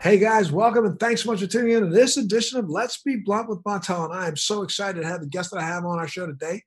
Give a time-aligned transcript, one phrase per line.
[0.00, 3.02] Hey guys, welcome and thanks so much for tuning in to this edition of Let's
[3.02, 4.04] Be Blunt with Montel.
[4.04, 6.26] And I am so excited to have the guest that I have on our show
[6.26, 6.62] today.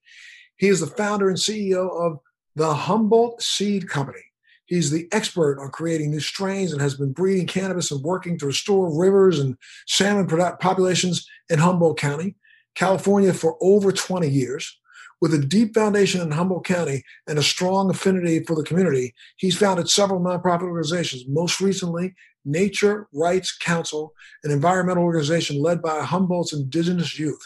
[0.58, 2.20] He is the founder and CEO of
[2.56, 4.24] the Humboldt Seed Company.
[4.66, 8.48] He's the expert on creating new strains and has been breeding cannabis and working to
[8.48, 9.56] restore rivers and
[9.88, 10.28] salmon
[10.60, 12.36] populations in Humboldt County,
[12.78, 14.80] California for over 20 years.
[15.20, 19.58] With a deep foundation in Humboldt County and a strong affinity for the community, he's
[19.58, 22.14] founded several nonprofit organizations, most recently,
[22.46, 24.14] Nature Rights Council,
[24.44, 27.42] an environmental organization led by Humboldt's indigenous youth.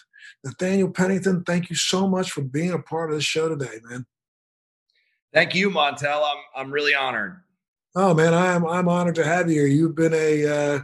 [0.45, 4.05] Nathanial Pennington, thank you so much for being a part of this show today, man.
[5.33, 6.23] Thank you, Montel.
[6.25, 7.37] I'm I'm really honored.
[7.95, 9.67] Oh man, I'm I'm honored to have you here.
[9.67, 10.79] You've been a uh,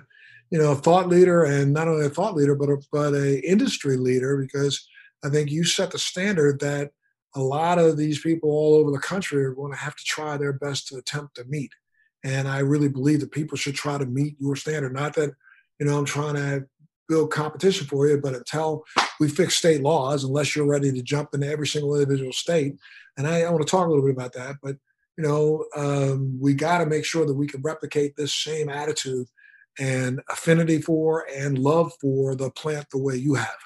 [0.50, 3.40] you know a thought leader, and not only a thought leader, but a, but a
[3.48, 4.88] industry leader because
[5.24, 6.92] I think you set the standard that
[7.36, 10.38] a lot of these people all over the country are going to have to try
[10.38, 11.72] their best to attempt to meet.
[12.24, 14.94] And I really believe that people should try to meet your standard.
[14.94, 15.34] Not that,
[15.80, 16.66] you know, I'm trying to
[17.08, 18.84] build competition for you, but until
[19.20, 22.76] we fix state laws, unless you're ready to jump into every single individual state,
[23.18, 24.76] and I, I want to talk a little bit about that, but
[25.18, 29.28] you know, um, we got to make sure that we can replicate this same attitude
[29.80, 33.58] and affinity for and love for the plant the way you have.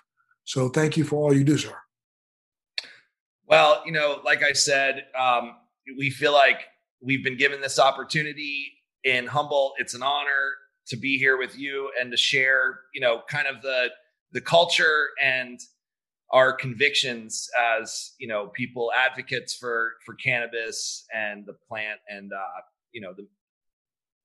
[0.44, 1.76] So thank you for all you do, sir.
[3.48, 5.56] Well, you know, like I said, um,
[5.98, 6.62] we feel like
[7.02, 8.72] we've been given this opportunity
[9.04, 9.74] in Humboldt.
[9.78, 10.54] It's an honor
[10.88, 13.90] to be here with you and to share, you know, kind of the
[14.32, 15.60] the culture and
[16.32, 22.62] our convictions as you know people advocates for for cannabis and the plant and uh
[22.94, 23.28] you know the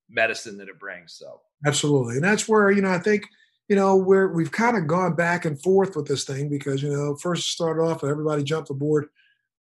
[0.09, 3.27] medicine that it brings so absolutely and that's where you know i think
[3.69, 6.91] you know, where we've kind of gone back and forth with this thing because, you
[6.91, 9.09] know, first started off and everybody jumped aboard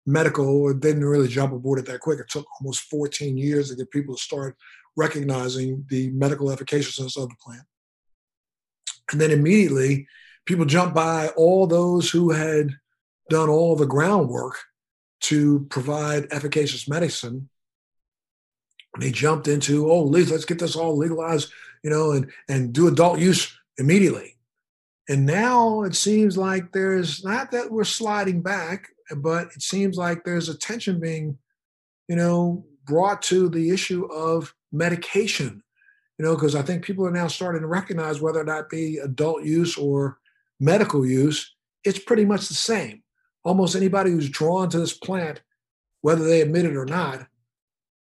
[0.07, 2.19] medical or didn't really jump aboard it that quick.
[2.19, 4.57] It took almost 14 years to get people to start
[4.97, 7.63] recognizing the medical efficaciousness of the plant.
[9.13, 10.09] And then immediately
[10.45, 12.71] people jumped by all those who had
[13.31, 14.57] done all the groundwork
[15.21, 17.49] to provide efficacious medicine.
[18.99, 21.51] They jumped into, oh, let's get this all legalized,
[21.85, 24.37] you know, and, and do adult use immediately.
[25.09, 30.25] And now it seems like there's not that we're sliding back, but it seems like
[30.25, 31.39] there's attention being,
[32.09, 35.63] you know, brought to the issue of medication,
[36.19, 38.97] you know, because I think people are now starting to recognize whether or not be
[38.99, 40.19] adult use or
[40.59, 43.03] medical use, it's pretty much the same.
[43.45, 45.43] Almost anybody who's drawn to this plant,
[46.01, 47.27] whether they admit it or not,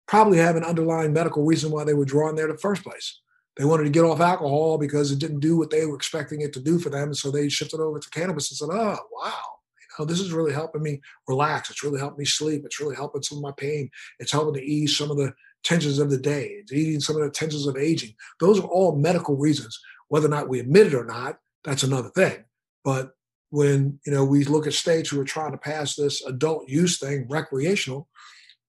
[0.09, 3.21] probably have an underlying medical reason why they were drawn there in the first place.
[3.59, 6.53] They wanted to get off alcohol because it didn't do what they were expecting it
[6.53, 7.13] to do for them.
[7.13, 9.43] So they shifted over to cannabis and said, oh, wow,
[9.81, 11.69] you know, this is really helping me relax.
[11.69, 12.63] It's really helping me sleep.
[12.65, 13.91] It's really helping some of my pain.
[14.21, 15.33] It's helping to ease some of the
[15.65, 16.47] tensions of the day.
[16.61, 18.15] It's easing some of the tensions of aging.
[18.39, 19.77] Those are all medical reasons.
[20.07, 22.45] Whether or not we admit it or not, that's another thing.
[22.85, 23.11] But
[23.51, 26.99] when you know we look at states who are trying to pass this adult use
[26.99, 28.09] thing, recreational,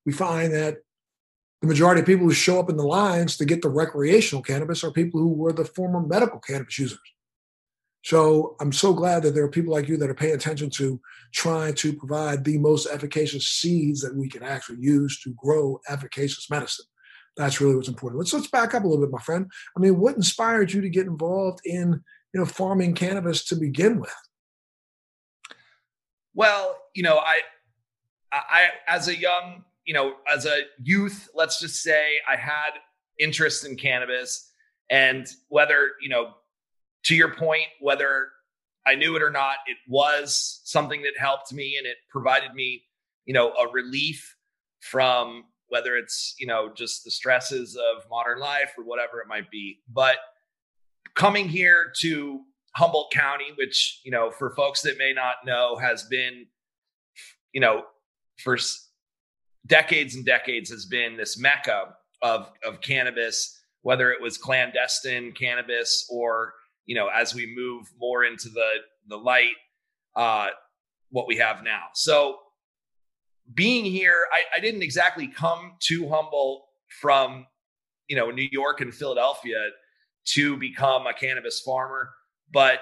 [0.05, 0.77] we find that
[1.61, 4.83] the majority of people who show up in the lines to get the recreational cannabis
[4.83, 6.99] are people who were the former medical cannabis users.
[8.03, 11.01] So I'm so glad that there are people like you that are paying attention to
[11.33, 16.49] trying to provide the most efficacious seeds that we can actually use to grow efficacious
[16.49, 16.85] medicine.
[17.35, 18.19] That's really what's important.
[18.19, 19.49] Let's let's back up a little bit, my friend.
[19.75, 22.01] I mean, what inspired you to get involved in
[22.33, 24.15] you know farming cannabis to begin with?
[26.33, 27.41] Well, you know, I
[28.31, 32.73] I as a young you know, as a youth, let's just say I had
[33.17, 34.51] interest in cannabis
[34.91, 36.35] and whether, you know,
[37.05, 38.27] to your point, whether
[38.85, 42.83] I knew it or not, it was something that helped me and it provided me,
[43.25, 44.35] you know, a relief
[44.79, 49.49] from whether it's, you know, just the stresses of modern life or whatever it might
[49.49, 49.79] be.
[49.91, 50.17] But
[51.15, 52.41] coming here to
[52.75, 56.45] Humboldt County, which, you know, for folks that may not know, has been,
[57.53, 57.85] you know,
[58.37, 58.55] for
[59.69, 66.07] decades and decades has been this mecca of of cannabis, whether it was clandestine cannabis
[66.11, 66.53] or
[66.85, 68.69] you know as we move more into the
[69.07, 69.55] the light,
[70.15, 70.47] uh,
[71.11, 71.83] what we have now.
[71.93, 72.39] So
[73.53, 76.63] being here, I, I didn't exactly come to Humboldt
[77.01, 77.45] from
[78.07, 79.69] you know New York and Philadelphia
[80.33, 82.09] to become a cannabis farmer,
[82.51, 82.79] but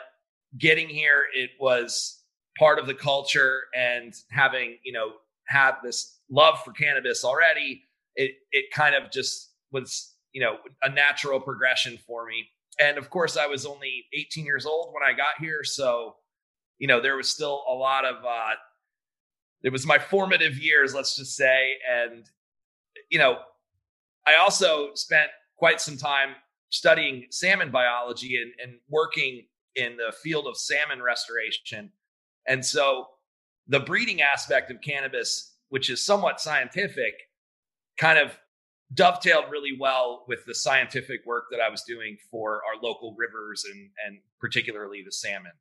[0.57, 2.23] getting here, it was
[2.57, 5.11] part of the culture and having you know
[5.47, 7.83] had this love for cannabis already,
[8.15, 12.47] it it kind of just was you know a natural progression for me.
[12.79, 16.15] And of course, I was only 18 years old when I got here, so
[16.79, 18.55] you know, there was still a lot of, uh,
[19.63, 21.73] it was my formative years, let's just say.
[21.89, 22.29] And,
[23.09, 23.37] you know,
[24.25, 26.35] I also spent quite some time
[26.69, 29.45] studying salmon biology and, and working
[29.75, 31.91] in the field of salmon restoration.
[32.47, 33.07] And so
[33.67, 37.13] the breeding aspect of cannabis, which is somewhat scientific,
[37.97, 38.37] kind of
[38.93, 43.65] dovetailed really well with the scientific work that I was doing for our local rivers
[43.69, 45.51] and, and particularly the salmon.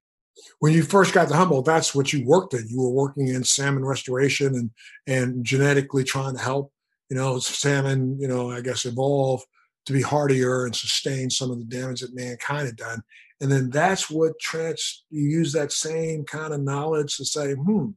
[0.61, 2.69] When you first got to Humboldt, that's what you worked in.
[2.69, 4.71] You were working in salmon restoration and
[5.07, 6.73] and genetically trying to help,
[7.09, 9.43] you know, salmon, you know, I guess evolve
[9.87, 13.03] to be hardier and sustain some of the damage that mankind had done.
[13.41, 17.91] And then that's what trans you use that same kind of knowledge to say, hmm,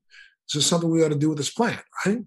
[0.54, 2.20] this is something we ought to do with this plant, right?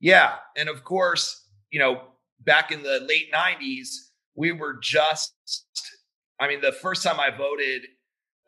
[0.00, 0.34] Yeah.
[0.56, 2.02] And of course, you know,
[2.40, 3.88] back in the late 90s,
[4.34, 5.34] we were just,
[6.40, 7.82] I mean, the first time I voted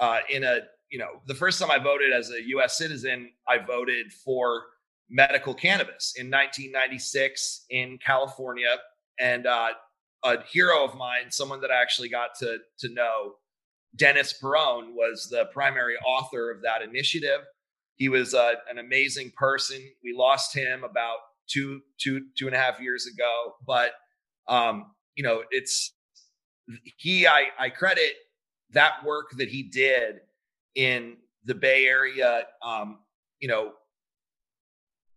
[0.00, 0.60] uh, in a,
[0.90, 4.64] you know, the first time I voted as a US citizen, I voted for
[5.10, 8.76] medical cannabis in 1996 in California.
[9.20, 9.70] And uh,
[10.24, 13.34] a hero of mine, someone that I actually got to, to know,
[13.96, 17.40] Dennis Peron, was the primary author of that initiative.
[18.02, 19.80] He was uh, an amazing person.
[20.02, 21.18] We lost him about
[21.48, 23.92] two two two and a half years ago but
[24.48, 25.92] um you know it's
[26.96, 28.12] he i i credit
[28.70, 30.20] that work that he did
[30.74, 32.98] in the bay area um
[33.40, 33.72] you know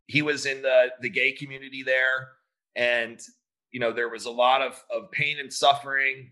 [0.07, 2.29] he was in the the gay community there
[2.75, 3.19] and
[3.71, 6.31] you know there was a lot of of pain and suffering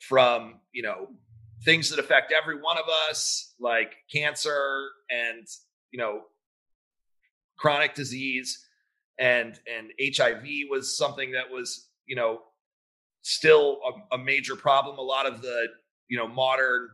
[0.00, 1.08] from you know
[1.64, 5.46] things that affect every one of us like cancer and
[5.92, 6.22] you know
[7.56, 8.66] chronic disease
[9.18, 12.40] and and HIV was something that was you know
[13.22, 13.80] still
[14.12, 14.98] a, a major problem.
[14.98, 15.66] A lot of the
[16.08, 16.88] you know modern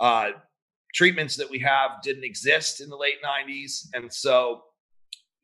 [0.00, 0.30] uh,
[0.94, 4.62] treatments that we have didn't exist in the late 90s, and so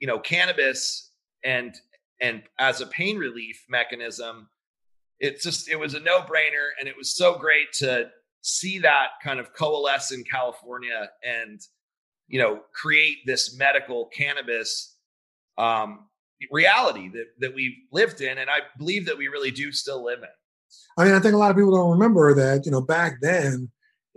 [0.00, 1.12] you know cannabis
[1.44, 1.76] and
[2.20, 4.48] and as a pain relief mechanism
[5.20, 8.08] it's just it was a no-brainer and it was so great to
[8.42, 11.60] see that kind of coalesce in california and
[12.28, 14.96] you know create this medical cannabis
[15.56, 16.06] um,
[16.50, 20.20] reality that that we've lived in, and I believe that we really do still live
[20.20, 20.28] in.
[20.96, 22.64] I mean, I think a lot of people don't remember that.
[22.64, 23.70] You know, back then,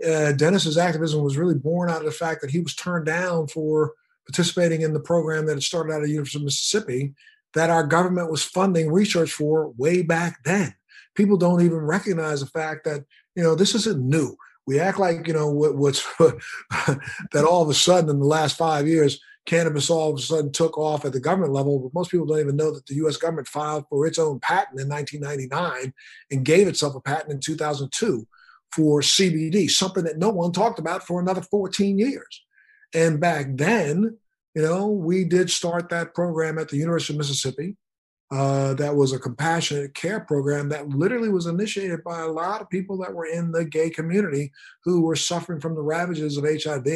[0.05, 3.47] uh, Dennis's activism was really born out of the fact that he was turned down
[3.47, 3.93] for
[4.27, 7.13] participating in the program that had started out at the University of Mississippi
[7.53, 10.73] that our government was funding research for way back then.
[11.15, 13.03] People don't even recognize the fact that
[13.35, 14.35] you know this isn't new.
[14.67, 18.57] We act like you know what, what's that all of a sudden in the last
[18.57, 22.11] five years cannabis all of a sudden took off at the government level, but most
[22.11, 25.93] people don't even know that the US government filed for its own patent in 1999
[26.31, 28.27] and gave itself a patent in 2002
[28.73, 32.43] for CBD, something that no one talked about for another 14 years.
[32.93, 34.17] And back then,
[34.55, 37.77] you know, we did start that program at the University of Mississippi.
[38.31, 42.69] Uh, that was a compassionate care program that literally was initiated by a lot of
[42.69, 44.49] people that were in the gay community
[44.85, 46.87] who were suffering from the ravages of HIV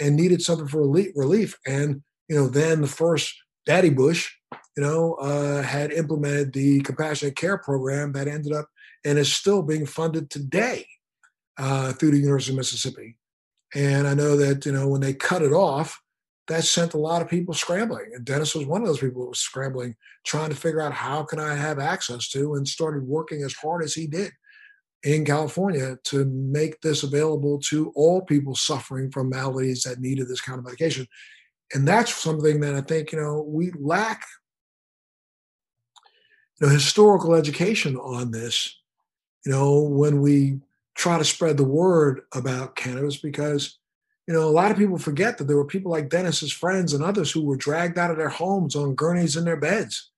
[0.00, 1.54] and needed something for relief.
[1.64, 3.34] And you know, then the first
[3.66, 4.32] Daddy Bush,
[4.76, 8.68] you know, uh, had implemented the compassionate care program that ended up
[9.04, 10.86] and is still being funded today
[11.58, 13.16] uh, through the University of Mississippi.
[13.74, 16.00] And I know that you know when they cut it off,
[16.48, 18.10] that sent a lot of people scrambling.
[18.14, 21.22] And Dennis was one of those people who was scrambling, trying to figure out how
[21.22, 24.32] can I have access to, and started working as hard as he did
[25.02, 30.40] in California to make this available to all people suffering from maladies that needed this
[30.40, 31.06] kind of medication.
[31.72, 34.24] And that's something that I think, you know, we lack
[36.60, 38.78] you know, historical education on this,
[39.44, 40.60] you know, when we
[40.94, 43.78] try to spread the word about cannabis because
[44.26, 47.04] you know, a lot of people forget that there were people like Dennis's friends and
[47.04, 50.10] others who were dragged out of their homes on gurneys in their beds,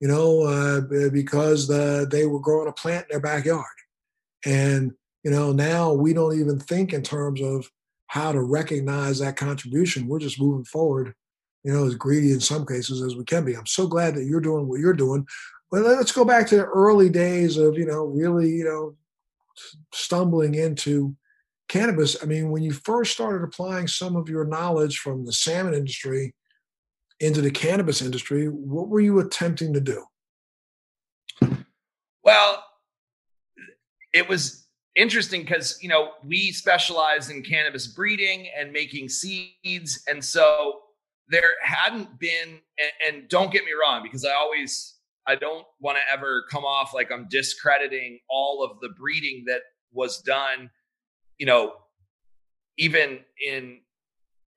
[0.00, 3.64] you know, uh, because the, they were growing a plant in their backyard.
[4.44, 4.92] And,
[5.24, 7.68] you know, now we don't even think in terms of
[8.06, 10.06] how to recognize that contribution.
[10.06, 11.14] We're just moving forward,
[11.64, 13.54] you know, as greedy in some cases as we can be.
[13.54, 15.26] I'm so glad that you're doing what you're doing.
[15.70, 18.96] But let's go back to the early days of, you know, really, you know,
[19.92, 21.14] stumbling into
[21.68, 25.74] cannabis, I mean, when you first started applying some of your knowledge from the salmon
[25.74, 26.34] industry
[27.20, 30.04] into the cannabis industry, what were you attempting to do?
[32.24, 32.64] Well,
[34.12, 40.24] it was interesting because you know we specialize in cannabis breeding and making seeds, and
[40.24, 40.80] so
[41.28, 42.60] there hadn't been.
[42.78, 44.96] And, and don't get me wrong, because I always
[45.26, 49.60] I don't want to ever come off like I'm discrediting all of the breeding that
[49.92, 50.70] was done
[51.38, 51.72] you know,
[52.76, 53.80] even in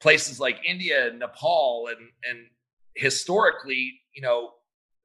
[0.02, 2.48] places like India, and Nepal, and and
[2.96, 4.52] historically, you know,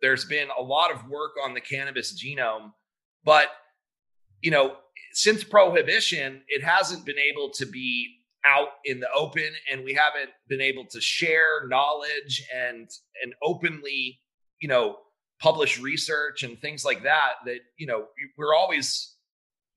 [0.02, 2.72] there's been a lot of work on the cannabis genome,
[3.24, 3.48] but
[4.42, 4.76] you know,
[5.12, 10.30] since prohibition, it hasn't been able to be out in the open and we haven't
[10.48, 12.88] been able to share knowledge and
[13.22, 14.20] and openly,
[14.60, 14.98] you know,
[15.40, 18.06] publish research and things like that that, you know,
[18.38, 19.15] we're always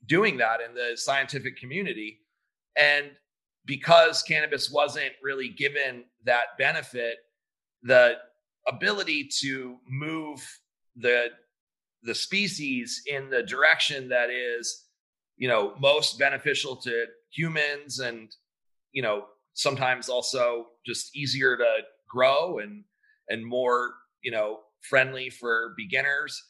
[0.10, 2.20] doing that in the scientific community.
[2.76, 3.12] And
[3.66, 7.18] because cannabis wasn't really given that benefit,
[7.84, 8.16] the
[8.68, 10.46] ability to move
[10.98, 11.28] the
[12.04, 14.86] the species in the direction that is
[15.38, 18.36] you know most beneficial to humans and
[18.92, 22.84] you know sometimes also just easier to grow and
[23.30, 26.42] and more you know friendly for beginners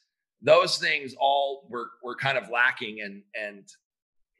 [0.41, 3.65] those things all were were kind of lacking and and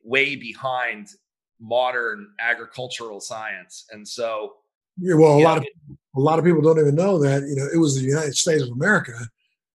[0.04, 1.10] way behind
[1.60, 3.86] modern agricultural science.
[3.92, 4.54] And so
[5.00, 7.56] yeah, well a lot know, of a lot of people don't even know that you
[7.56, 9.14] know it was the united states of america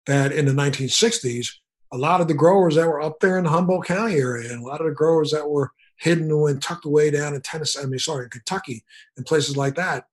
[0.06, 1.48] that in the 1960s
[1.92, 4.62] a lot of the growers that were up there in the humboldt county area and
[4.62, 7.86] a lot of the growers that were hidden and tucked away down in tennessee i
[7.86, 8.84] mean sorry in kentucky
[9.16, 10.06] and places like that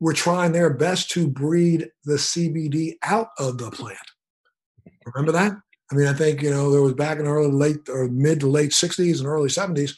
[0.00, 3.98] were trying their best to breed the cbd out of the plant
[5.06, 5.52] Remember that?
[5.90, 8.40] I mean, I think, you know, there was back in the early, late, or mid
[8.40, 9.94] to late 60s and early 70s,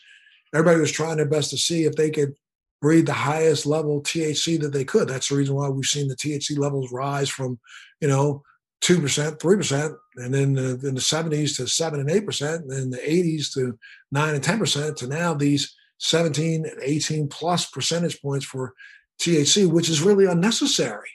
[0.52, 2.34] everybody was trying their best to see if they could
[2.80, 5.08] breed the highest level THC that they could.
[5.08, 7.58] That's the reason why we've seen the THC levels rise from,
[8.00, 8.42] you know,
[8.82, 13.52] 2%, 3%, and then in the 70s to 7 and 8%, and then the 80s
[13.54, 13.78] to
[14.12, 18.74] 9 and 10%, to now these 17 and 18 plus percentage points for
[19.22, 21.08] THC, which is really unnecessary.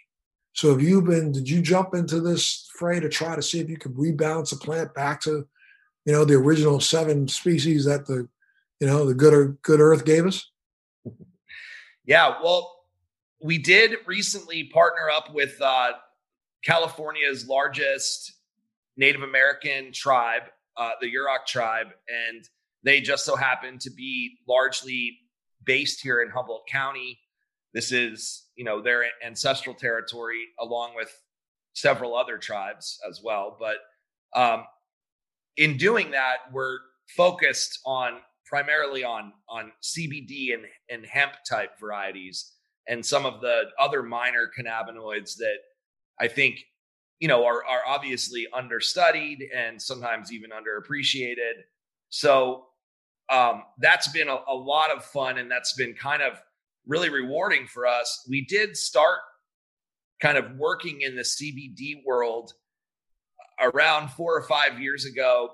[0.54, 3.70] So have you been, did you jump into this fray to try to see if
[3.70, 5.48] you could rebalance the plant back to,
[6.06, 8.28] you know, the original seven species that the,
[8.80, 10.50] you know, the good, or good earth gave us?
[12.06, 12.42] Yeah.
[12.42, 12.76] Well,
[13.40, 15.92] we did recently partner up with uh,
[16.64, 18.34] California's largest
[18.98, 20.44] Native American tribe,
[20.76, 22.44] uh, the Yurok tribe, and
[22.84, 25.20] they just so happen to be largely
[25.64, 27.20] based here in Humboldt County.
[27.74, 31.12] This is, you know, their ancestral territory, along with
[31.74, 33.58] several other tribes as well.
[33.60, 33.78] But
[34.40, 34.66] um,
[35.58, 36.80] in doing that, we're
[37.16, 42.54] focused on primarily on on CBD and, and hemp type varieties
[42.88, 45.58] and some of the other minor cannabinoids that
[46.20, 46.60] I think
[47.20, 51.64] you know are are obviously understudied and sometimes even underappreciated.
[52.10, 52.66] So
[53.30, 56.42] um, that's been a, a lot of fun and that's been kind of
[56.90, 58.26] really rewarding for us.
[58.28, 59.20] We did start
[60.22, 62.52] kind of working in the CBD world
[63.62, 65.52] around four or five years ago,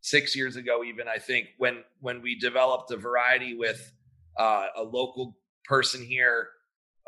[0.00, 3.92] six years ago, even I think when when we developed a variety with
[4.38, 6.48] uh, a local person here,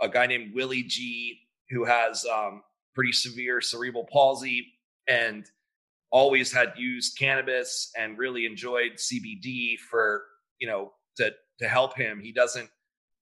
[0.01, 2.63] a guy named Willie G, who has um,
[2.95, 4.67] pretty severe cerebral palsy
[5.09, 5.47] and
[6.11, 10.25] always had used cannabis and really enjoyed CBD for
[10.59, 12.21] you know to to help him.
[12.21, 12.69] He doesn't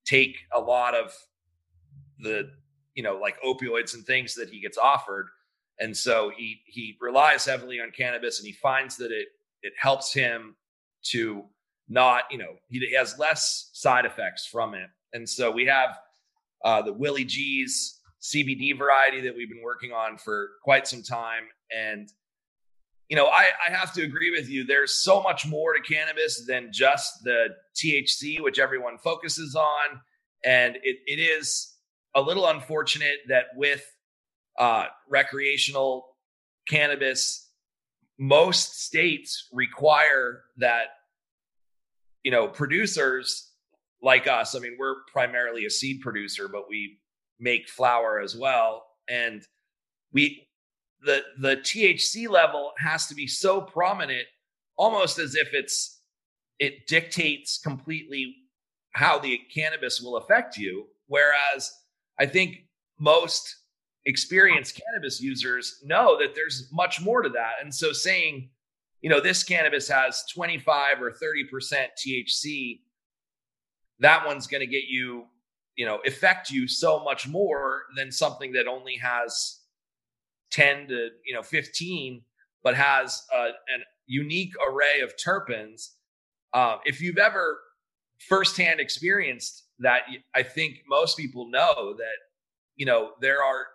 [0.04, 1.12] take a lot of
[2.20, 2.50] the
[2.94, 5.26] you know like opioids and things that he gets offered.
[5.80, 9.28] And so he he relies heavily on cannabis and he finds that it
[9.62, 10.56] it helps him
[11.04, 11.44] to
[11.88, 14.90] not you know he has less side effects from it.
[15.12, 15.98] And so we have
[16.64, 21.44] uh, the willie g's cbd variety that we've been working on for quite some time.
[21.74, 22.10] And
[23.08, 26.44] you know I, I have to agree with you there's so much more to cannabis
[26.46, 30.00] than just the thc which everyone focuses on
[30.44, 31.74] and it, it is
[32.14, 33.84] a little unfortunate that with
[34.58, 36.16] uh, recreational
[36.68, 37.50] cannabis,
[38.18, 40.84] most states require that
[42.22, 43.50] you know producers
[44.02, 44.54] like us.
[44.54, 46.98] I mean, we're primarily a seed producer, but we
[47.40, 49.42] make flower as well, and
[50.12, 50.46] we
[51.04, 54.26] the the THC level has to be so prominent,
[54.76, 56.00] almost as if it's
[56.58, 58.36] it dictates completely
[58.92, 60.86] how the cannabis will affect you.
[61.06, 61.72] Whereas
[62.18, 62.66] I think
[62.98, 63.56] most
[64.06, 67.54] experienced cannabis users know that there's much more to that.
[67.62, 68.50] And so saying,
[69.00, 72.80] you know, this cannabis has 25 or 30% THC,
[74.00, 75.24] that one's going to get you,
[75.76, 79.60] you know, affect you so much more than something that only has
[80.54, 82.22] 10 to, you know, 15,
[82.62, 85.90] but has a, an unique array of terpenes.
[86.52, 87.58] Uh, if you've ever
[88.28, 90.02] firsthand experienced that
[90.34, 92.16] I think most people know that
[92.76, 93.66] you know there are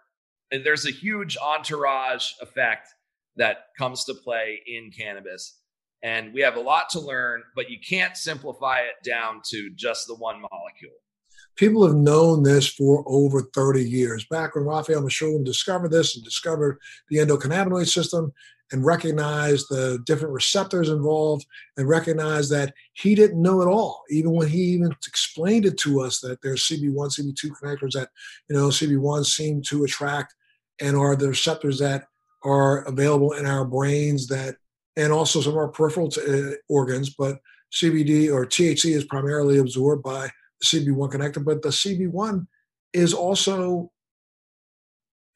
[0.51, 2.88] there's a huge entourage effect
[3.36, 5.59] that comes to play in cannabis.
[6.01, 10.07] And we have a lot to learn, but you can't simplify it down to just
[10.07, 10.95] the one molecule.
[11.60, 14.24] People have known this for over 30 years.
[14.24, 18.32] Back when Raphael Mechoulam discovered this and discovered the endocannabinoid system
[18.72, 24.32] and recognized the different receptors involved and recognized that he didn't know it all, even
[24.32, 28.08] when he even explained it to us that there's CB1, CB2 connectors that,
[28.50, 30.34] you know, CB1 seem to attract
[30.80, 32.06] and are the receptors that
[32.46, 34.56] are available in our brains that
[34.96, 37.10] and also some of our peripheral t- uh, organs.
[37.10, 37.39] But
[37.74, 40.30] CBD or THC is primarily absorbed by
[40.63, 42.48] CB1 connector, but the CB1
[42.94, 43.92] is also,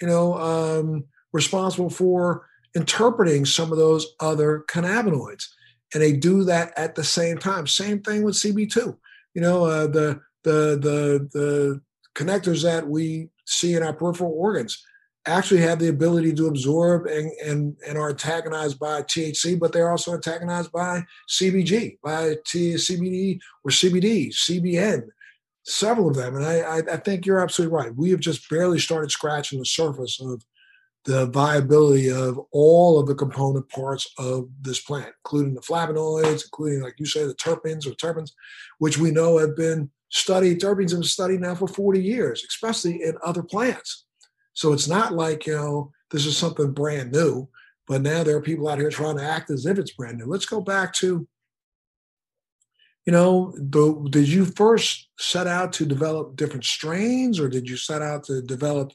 [0.02, 5.46] you know, um, responsible for interpreting some of those other cannabinoids,
[5.94, 7.68] and they do that at the same time.
[7.68, 8.98] Same thing with CB2.
[9.34, 11.82] You know, uh, the the the the
[12.16, 14.84] connectors that we see in our peripheral organs
[15.26, 19.92] actually have the ability to absorb and, and, and are antagonized by THC, but they're
[19.92, 25.04] also antagonized by CBG, by T, CBD or CBD, CBN,
[25.64, 26.36] several of them.
[26.36, 27.96] And I, I think you're absolutely right.
[27.96, 30.44] We have just barely started scratching the surface of
[31.06, 36.82] the viability of all of the component parts of this plant, including the flavonoids, including,
[36.82, 38.32] like you say, the terpenes or terpenes,
[38.80, 40.62] which we know have been studied.
[40.62, 44.06] Terpenes have been studied now for 40 years, especially in other plants.
[44.54, 47.50] So it's not like, you know, this is something brand new,
[47.88, 50.26] but now there are people out here trying to act as if it's brand new.
[50.26, 51.28] Let's go back to,
[53.06, 57.76] you know, the, did you first set out to develop different strains or did you
[57.78, 58.94] set out to develop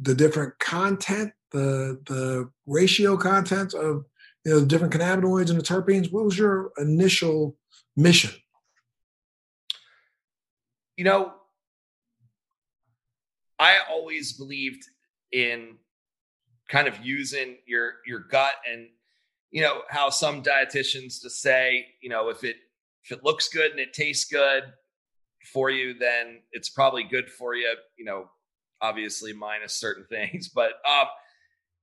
[0.00, 4.04] the different content, the, the ratio content of,
[4.44, 6.12] you know, the different cannabinoids and the terpenes?
[6.12, 7.56] What was your initial
[7.96, 8.32] mission?
[10.96, 11.32] You know,
[13.60, 14.82] I always believed
[15.32, 15.76] in
[16.68, 18.88] kind of using your your gut and
[19.52, 22.56] you know how some dietitians to say you know if it
[23.04, 24.64] if it looks good and it tastes good
[25.52, 28.28] for you then it's probably good for you you know
[28.80, 30.48] obviously minus certain things.
[30.48, 31.06] But um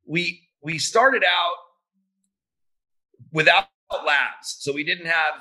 [0.05, 1.55] we we started out
[3.31, 4.57] without labs.
[4.59, 5.33] So we didn't have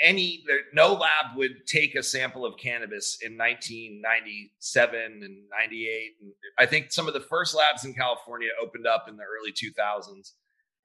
[0.00, 6.66] any no lab would take a sample of cannabis in 1997 and 98 and i
[6.66, 10.32] think some of the first labs in california opened up in the early 2000s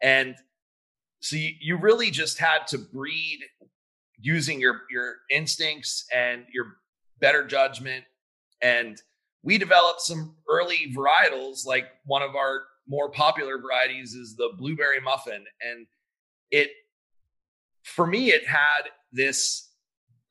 [0.02, 0.36] and
[1.22, 3.40] so you, you really just had to breed
[4.22, 6.78] using your your instincts and your
[7.20, 8.06] better judgment.
[8.62, 9.02] And
[9.44, 15.00] we developed some early varietals like one of our more popular varieties is the blueberry
[15.00, 15.46] muffin.
[15.62, 15.88] And
[16.52, 16.70] it
[17.84, 19.70] for me it had this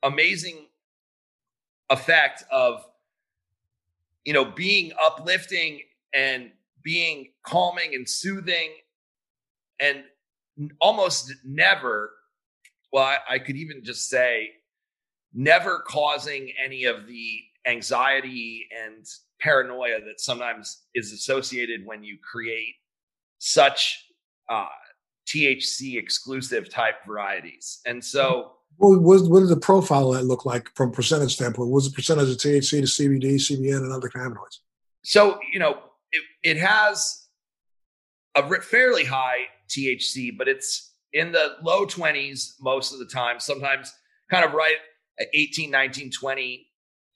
[0.03, 0.67] amazing
[1.89, 2.85] effect of
[4.25, 5.81] you know being uplifting
[6.13, 6.51] and
[6.83, 8.69] being calming and soothing
[9.79, 10.03] and
[10.79, 12.11] almost never
[12.91, 14.51] well I, I, could even just say
[15.33, 19.05] never causing any of the anxiety and
[19.39, 22.75] paranoia that sometimes is associated when you create
[23.37, 24.05] such
[24.49, 24.67] uh,
[25.27, 27.79] thc exclusive type varieties.
[27.85, 31.69] And so what, what, did the profile of that look like from percentage standpoint?
[31.69, 34.59] What was the percentage of THC to CBD, CBN, and other cannabinoids?
[35.03, 35.79] So, you know,
[36.11, 37.27] it, it has
[38.35, 43.93] a fairly high THC, but it's in the low 20s most of the time, sometimes
[44.29, 44.77] kind of right
[45.19, 46.67] at 18, 19, 20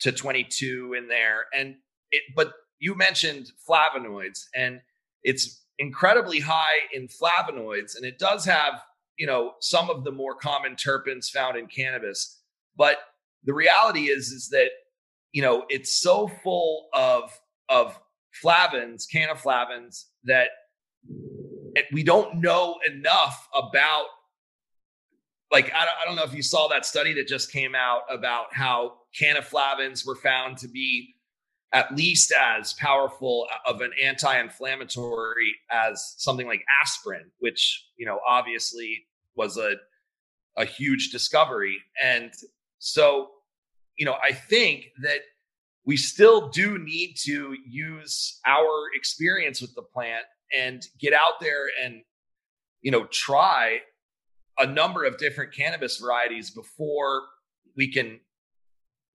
[0.02, 1.46] to 22 in there.
[1.58, 1.76] And
[2.12, 4.82] it, but you mentioned flavonoids, and
[5.24, 8.84] it's incredibly high in flavonoids, and it does have
[9.18, 12.42] you know some of the more common terpenes found in cannabis.
[12.76, 12.98] But
[13.44, 14.70] the reality is is that
[15.32, 18.00] you know it's so full of of
[18.42, 20.50] flavins cannaflavins that
[21.92, 24.06] we don't know enough about
[25.52, 28.02] like I don't, I don't know if you saw that study that just came out
[28.10, 31.16] about how cannaflavins were found to be
[31.74, 39.06] at least as powerful of an anti-inflammatory as something like aspirin, which you know obviously
[39.36, 39.76] was a
[40.56, 41.78] a huge discovery.
[42.02, 42.32] And
[42.78, 43.30] so,
[43.98, 45.20] you know, I think that
[45.86, 51.66] we still do need to use our experience with the plant and get out there
[51.84, 52.02] and
[52.82, 53.80] you know try
[54.60, 57.24] a number of different cannabis varieties before
[57.76, 58.20] we can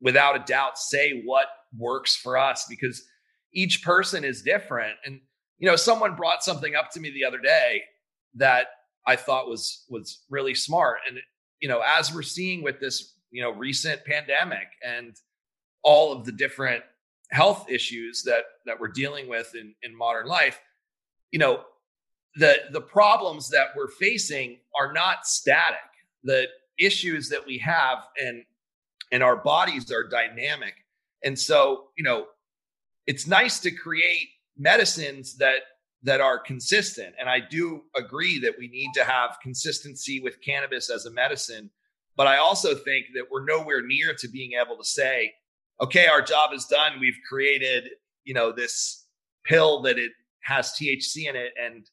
[0.00, 3.04] without a doubt say what works for us because
[3.52, 4.96] each person is different.
[5.04, 5.20] And
[5.58, 7.82] you know, someone brought something up to me the other day
[8.34, 8.68] that
[9.06, 10.98] I thought was was really smart.
[11.08, 11.18] And
[11.60, 15.16] you know, as we're seeing with this, you know, recent pandemic and
[15.82, 16.84] all of the different
[17.30, 20.60] health issues that that we're dealing with in in modern life,
[21.30, 21.62] you know,
[22.36, 25.78] the the problems that we're facing are not static.
[26.24, 26.46] The
[26.78, 28.44] issues that we have and
[29.10, 30.74] and our bodies are dynamic.
[31.24, 32.26] And so, you know,
[33.06, 35.60] it's nice to create medicines that
[36.04, 37.14] that are consistent.
[37.18, 41.70] And I do agree that we need to have consistency with cannabis as a medicine.
[42.16, 45.32] But I also think that we're nowhere near to being able to say,
[45.80, 47.00] okay, our job is done.
[47.00, 47.88] We've created,
[48.24, 49.06] you know, this
[49.44, 50.12] pill that it
[50.44, 51.86] has THC in it and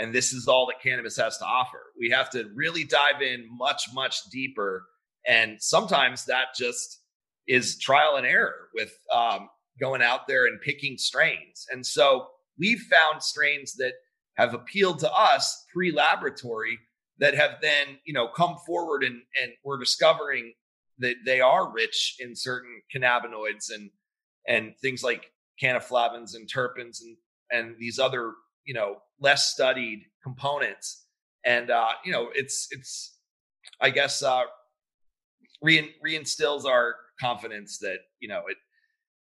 [0.00, 1.80] and this is all that cannabis has to offer.
[1.98, 4.86] We have to really dive in much much deeper
[5.26, 7.00] and sometimes that just
[7.48, 9.48] is trial and error with um,
[9.80, 11.66] going out there and picking strains.
[11.72, 13.94] And so we've found strains that
[14.36, 16.78] have appealed to us pre-laboratory
[17.18, 20.52] that have then, you know, come forward and and we're discovering
[20.98, 23.90] that they are rich in certain cannabinoids and
[24.46, 27.16] and things like cannaflavins and terpenes and
[27.50, 28.34] and these other,
[28.64, 31.06] you know, less studied components.
[31.44, 33.16] And uh, you know, it's it's
[33.80, 34.44] I guess uh
[35.62, 38.56] re- reinstills our confidence that you know it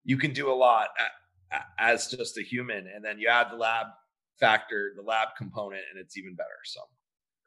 [0.04, 0.88] you can do a lot
[1.78, 3.86] as just a human and then you add the lab
[4.40, 6.80] factor the lab component and it's even better so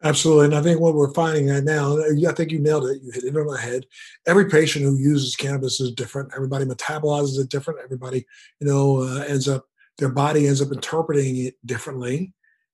[0.03, 0.45] Absolutely.
[0.45, 3.01] And I think what we're finding right now, I think you nailed it.
[3.01, 3.85] You hit it on the head.
[4.27, 6.31] Every patient who uses cannabis is different.
[6.35, 7.79] Everybody metabolizes it different.
[7.83, 8.25] Everybody,
[8.59, 9.65] you know, uh, ends up,
[9.97, 12.33] their body ends up interpreting it differently.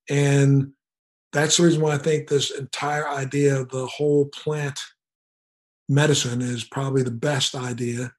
[0.09, 0.73] And
[1.31, 4.79] that's the reason why I think this entire idea of the whole plant
[5.91, 8.13] medicine is probably the best idea,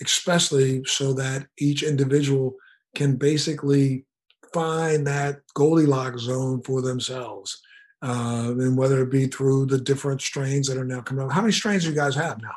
[0.00, 2.54] especially so that each individual
[2.94, 4.06] can basically
[4.52, 7.60] find that Goldilocks zone for themselves.
[8.02, 11.32] Uh, and whether it be through the different strains that are now coming out.
[11.32, 12.54] How many strains do you guys have now?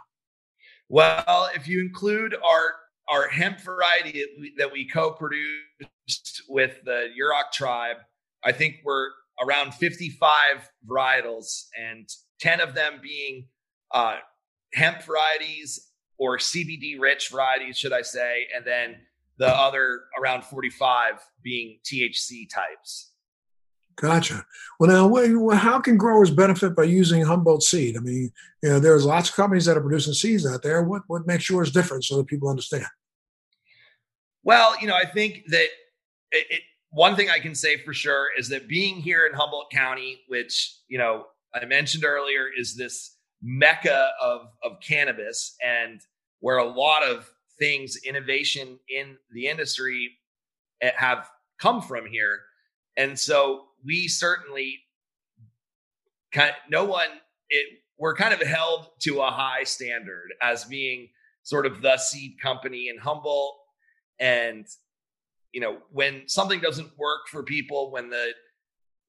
[0.90, 2.76] Well, if you include our
[3.10, 4.24] our hemp variety
[4.58, 7.98] that we co-produced with the Yurok tribe,
[8.44, 9.08] I think we're
[9.44, 12.08] around 55 varietals and
[12.40, 13.48] 10 of them being
[13.92, 14.18] uh,
[14.74, 18.98] hemp varieties or CBD rich varieties, should I say, and then
[19.38, 23.12] the other around 45 being THC types.
[23.96, 24.46] Gotcha.
[24.80, 27.98] Well, now, how can growers benefit by using Humboldt seed?
[27.98, 28.32] I mean,
[28.64, 30.84] you know, there's lots of companies that are producing seeds out there.
[30.84, 32.86] What what makes yours different so that people understand?
[34.44, 35.68] Well, you know, I think that
[36.32, 39.70] it, it, one thing I can say for sure is that being here in Humboldt
[39.70, 46.02] County, which you know I mentioned earlier, is this mecca of of cannabis and
[46.40, 50.12] where a lot of things innovation in the industry
[50.82, 52.40] eh, have come from here.
[52.98, 54.80] And so we certainly
[56.32, 57.08] kind of, no one
[57.50, 57.66] it
[57.98, 61.10] we're kind of held to a high standard as being
[61.44, 63.56] sort of the seed company and Humboldt
[64.20, 64.66] and
[65.52, 68.32] you know when something doesn't work for people when the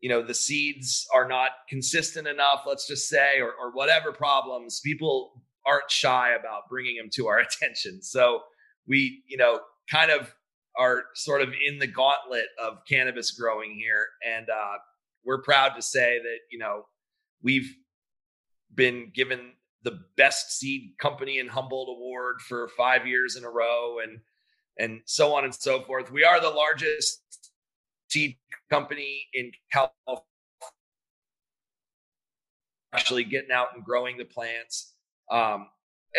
[0.01, 4.81] you know the seeds are not consistent enough let's just say or, or whatever problems
[4.85, 8.03] people aren't shy about bringing them to our attention.
[8.03, 8.41] So
[8.87, 9.61] we you know
[9.91, 10.35] kind of
[10.79, 14.07] are sort of in the gauntlet of cannabis growing here.
[14.27, 14.79] And uh,
[15.25, 16.85] we're proud to say that you know
[17.43, 17.75] we've
[18.75, 23.99] been given the best seed company in humboldt award for five years in a row
[24.03, 24.19] and
[24.79, 26.11] and so on and so forth.
[26.11, 27.30] We are the largest
[28.11, 28.37] seed
[28.70, 30.25] company in California
[32.92, 34.94] actually getting out and growing the plants.
[35.31, 35.68] Um,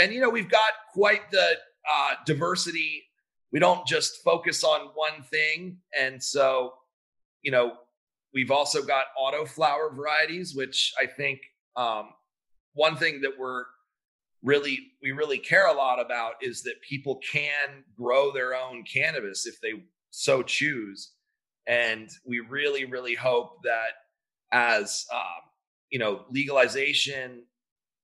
[0.01, 1.58] and you know, we've got quite the
[1.89, 3.04] uh, diversity.
[3.51, 6.73] We don't just focus on one thing, and so
[7.41, 7.73] you know,
[8.34, 11.41] we've also got auto flower varieties, which I think
[11.75, 12.12] um,
[12.73, 13.65] one thing that we're
[14.43, 19.45] really we really care a lot about is that people can grow their own cannabis
[19.45, 21.12] if they so choose
[21.67, 23.91] and we really, really hope that
[24.52, 25.21] as um,
[25.89, 27.43] you know, legalization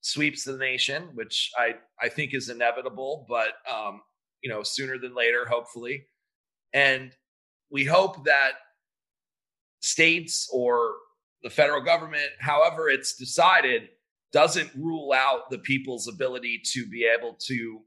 [0.02, 4.02] sweeps the nation, which I I think is inevitable, but um,
[4.42, 6.06] you know, sooner than later, hopefully.
[6.74, 7.12] And
[7.72, 8.52] we hope that
[9.80, 10.96] states or
[11.44, 13.90] the federal government, however it's decided,
[14.34, 17.82] doesn't rule out the people's ability to be able to,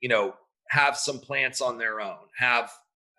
[0.00, 0.34] you know,
[0.68, 2.70] have some plants on their own, have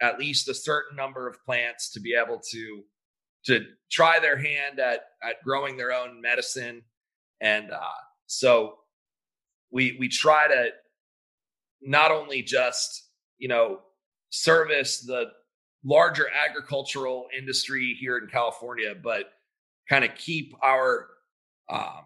[0.02, 2.84] at least a certain number of plants to be able to
[3.46, 6.82] to try their hand at at growing their own medicine.
[7.42, 7.80] And uh,
[8.28, 8.76] so
[9.72, 10.70] we we try to
[11.82, 13.80] not only just you know
[14.30, 15.26] service the
[15.84, 19.32] larger agricultural industry here in California but
[19.88, 21.08] kind of keep our
[21.70, 22.04] um,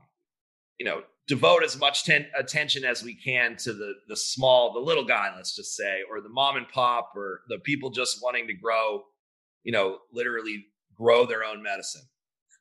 [0.79, 4.79] you know devote as much ten- attention as we can to the the small the
[4.79, 8.45] little guy let's just say or the mom and pop or the people just wanting
[8.47, 9.03] to grow
[9.63, 12.01] you know literally grow their own medicine.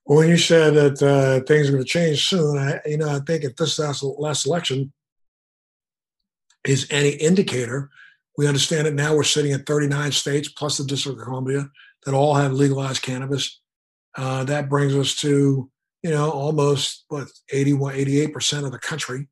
[0.04, 3.08] Well, when you said that uh, things are going to change soon, I, you know,
[3.08, 4.92] I think if this last, last election
[6.64, 7.88] is any indicator,
[8.36, 9.14] we understand it now.
[9.14, 11.68] We're sitting at 39 states plus the District of Columbia
[12.04, 13.60] that all have legalized cannabis.
[14.16, 15.70] Uh, that brings us to,
[16.02, 19.28] you know, almost what 81, 88% of the country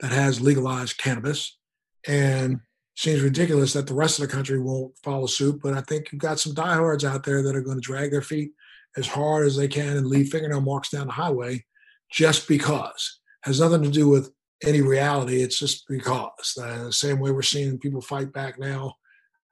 [0.00, 1.58] that has legalized cannabis.
[2.06, 2.60] And
[2.96, 5.60] seems ridiculous that the rest of the country won't follow suit.
[5.62, 8.22] But I think you've got some diehards out there that are going to drag their
[8.22, 8.52] feet
[8.96, 11.64] as hard as they can and leave fingernail marks down the highway
[12.10, 13.20] just because.
[13.42, 15.42] Has nothing to do with any reality.
[15.42, 16.54] It's just because.
[16.56, 18.94] The same way we're seeing people fight back now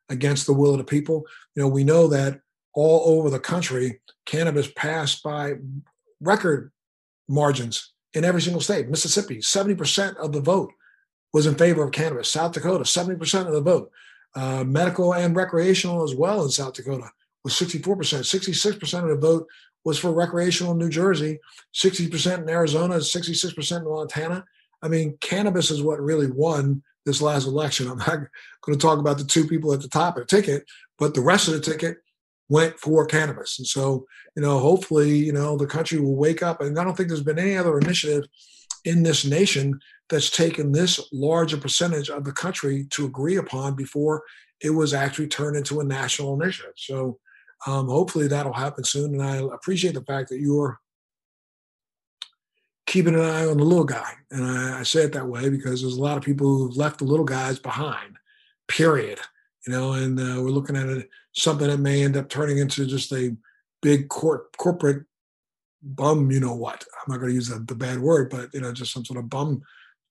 [0.08, 1.24] against the will of the people.
[1.54, 2.40] You know, we know that
[2.74, 5.54] all over the country, cannabis passed by
[6.24, 6.72] record
[7.28, 8.88] margins in every single state.
[8.88, 10.72] Mississippi, 70% of the vote
[11.32, 12.30] was in favor of cannabis.
[12.30, 13.90] South Dakota, 70% of the vote.
[14.36, 17.10] Uh, medical and recreational as well in South Dakota
[17.44, 17.84] was 64%.
[17.84, 19.46] 66% of the vote
[19.84, 21.38] was for recreational in New Jersey,
[21.74, 24.44] 60% in Arizona, 66% in Montana.
[24.82, 27.88] I mean, cannabis is what really won this last election.
[27.88, 28.08] I'm not
[28.62, 30.64] going to talk about the two people at the top of the ticket,
[30.98, 31.98] but the rest of the ticket
[32.48, 33.58] went for cannabis.
[33.58, 36.60] And so, you know, hopefully, you know, the country will wake up.
[36.60, 38.24] And I don't think there's been any other initiative
[38.84, 39.80] in this nation
[40.10, 44.22] that's taken this large a percentage of the country to agree upon before
[44.60, 46.74] it was actually turned into a national initiative.
[46.76, 47.18] So
[47.66, 49.14] um, hopefully that'll happen soon.
[49.14, 50.78] And I appreciate the fact that you're
[52.86, 54.12] keeping an eye on the little guy.
[54.30, 56.98] And I, I say it that way because there's a lot of people who've left
[56.98, 58.16] the little guys behind,
[58.68, 59.18] period.
[59.66, 62.86] You know, and uh, we're looking at it, something that may end up turning into
[62.86, 63.36] just a
[63.82, 65.04] big cor- corporate
[65.82, 66.84] bum, you know what?
[66.94, 69.18] I'm not going to use the, the, bad word, but, you know, just some sort
[69.18, 69.62] of bum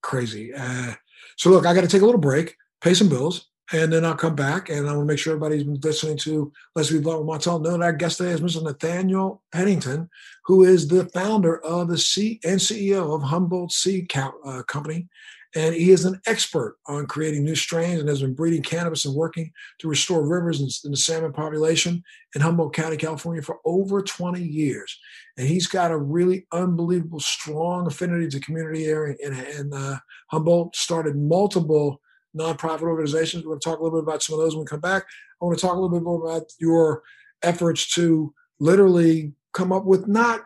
[0.02, 0.54] crazy.
[0.54, 0.94] Uh,
[1.38, 4.16] so, look, I got to take a little break, pay some bills and then I'll
[4.16, 7.64] come back and I want to make sure everybody's been listening to Blunt with Montel.
[7.64, 8.62] That our guest today is Mr.
[8.62, 10.10] Nathanial Pennington,
[10.46, 15.08] who is the founder of the C and CEO of Humboldt Seed uh, Company.
[15.56, 19.14] And he is an expert on creating new strains and has been breeding cannabis and
[19.14, 22.04] working to restore rivers and the salmon population
[22.36, 24.98] in Humboldt County, California for over 20 years.
[25.38, 29.16] And he's got a really unbelievable, strong affinity to community area.
[29.24, 29.98] And, and uh,
[30.32, 32.02] Humboldt started multiple
[32.36, 33.44] nonprofit organizations.
[33.44, 35.04] We're going to talk a little bit about some of those when we come back.
[35.42, 37.04] I want to talk a little bit more about your
[37.44, 40.42] efforts to literally come up with not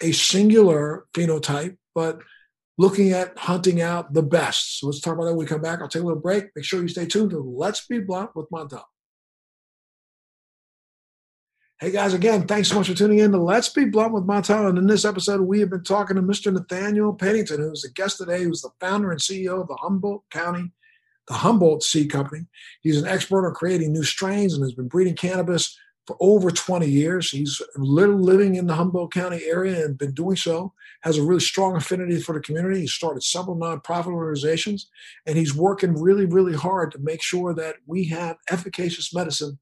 [0.00, 2.20] a singular phenotype, but
[2.82, 4.80] looking at hunting out the best.
[4.80, 5.80] So let's talk about that when we come back.
[5.80, 6.46] I'll take a little break.
[6.56, 8.82] Make sure you stay tuned to Let's Be Blunt with Montel.
[11.78, 14.68] Hey guys, again, thanks so much for tuning in to Let's Be Blunt with Montel.
[14.68, 16.52] And in this episode, we have been talking to Mr.
[16.52, 20.72] Nathanial Pennington, who's the guest today, who's the founder and CEO of the Humboldt County
[21.28, 22.46] the Humboldt Seed Company.
[22.80, 26.88] He's an expert on creating new strains and has been breeding cannabis for over 20
[26.88, 27.30] years.
[27.30, 30.72] He's living in the Humboldt County area and been doing so.
[31.02, 32.80] Has a really strong affinity for the community.
[32.80, 34.88] He started several nonprofit organizations,
[35.26, 39.58] and he's working really, really hard to make sure that we have efficacious medicine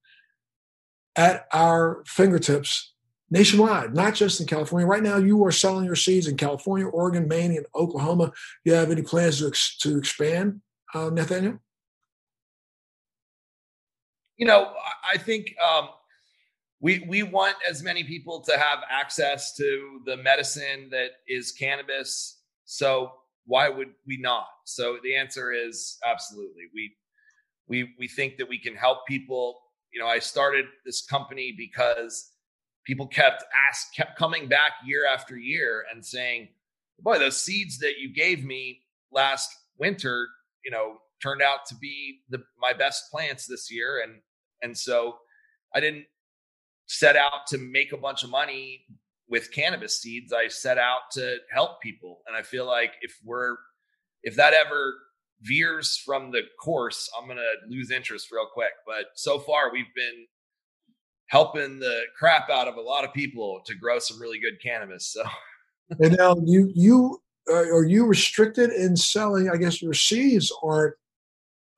[1.16, 2.92] at our fingertips
[3.31, 4.87] nationwide, not just in California.
[4.87, 8.33] Right now, you are selling your seeds in California, Oregon, Maine, and Oklahoma.
[8.64, 10.61] Do you have any plans to, ex- to expand
[10.94, 11.61] uh, Nathanial?
[14.37, 14.72] You know,
[15.12, 15.90] I think um,
[16.81, 22.40] we we want as many people to have access to the medicine that is cannabis.
[22.64, 23.12] So
[23.47, 24.47] why would we not?
[24.64, 26.64] So the answer is absolutely.
[26.75, 26.93] We
[27.69, 29.61] we we think that we can help people.
[29.93, 32.31] You know, I started this company because
[32.87, 36.49] people kept ask kept coming back year after year and saying,
[37.01, 40.29] "Boy, those seeds that you gave me last winter
[40.64, 44.21] you know turned out to be the my best plants this year and
[44.62, 45.16] and so
[45.75, 46.05] i didn't
[46.90, 48.81] set out to make a bunch of money
[49.29, 50.33] with cannabis seeds.
[50.33, 52.18] I set out to help people.
[52.26, 53.57] And i feel like if we're
[54.24, 54.94] if that ever
[55.42, 58.72] veers from the course i'm going to lose interest real quick.
[58.85, 60.26] But so far we've been
[61.26, 65.12] helping the crap out of a lot of people to grow some really good cannabis
[65.12, 65.22] so.
[65.98, 69.50] And now you you uh, are you restricted in selling?
[69.50, 70.94] I guess your seeds aren't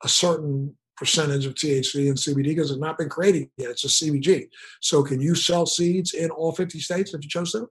[0.04, 3.70] a certain percentage of THC and CBD because it's not been created yet.
[3.70, 4.48] It's a CBG.
[4.80, 7.68] So can you sell seeds in all 50 states if you chose to?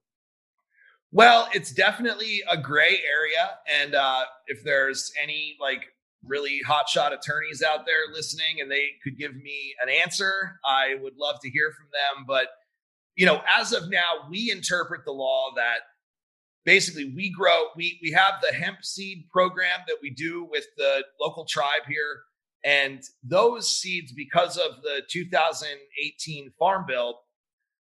[1.13, 3.51] Well, it's definitely a gray area.
[3.81, 5.85] And uh, if there's any like
[6.25, 11.15] really hotshot attorneys out there listening and they could give me an answer, I would
[11.15, 12.25] love to hear from them.
[12.27, 12.47] But,
[13.15, 15.79] you know, as of now, we interpret the law that
[16.65, 21.03] basically we grow we we have the hemp seed program that we do with the
[21.19, 22.19] local tribe here
[22.63, 27.21] and those seeds because of the 2018 farm bill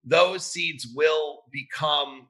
[0.03, 2.27] those seeds will become,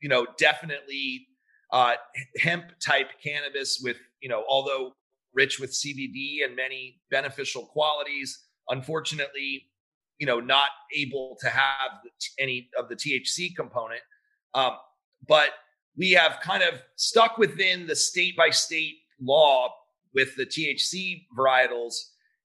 [0.00, 1.26] you know, definitely
[1.72, 1.94] uh,
[2.38, 4.92] hemp type cannabis with, you know, although
[5.34, 9.66] rich with CBD and many beneficial qualities, unfortunately,
[10.18, 11.90] you know, not able to have
[12.38, 14.00] any of the THC component.
[14.54, 14.76] Um,
[15.28, 15.50] but
[15.96, 19.74] we have kind of stuck within the state by state law
[20.16, 21.94] with the THC varietals.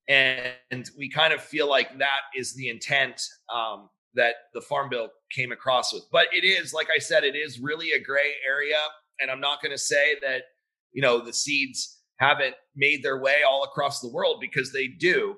[0.08, 3.20] And we kind of feel like that is the intent
[3.52, 6.04] um, that the Farm Bill came across with.
[6.12, 8.78] But it is, like I said, it is really a gray area.
[9.20, 10.44] And I'm not going to say that,
[10.92, 15.38] you know, the seeds haven't made their way all across the world because they do.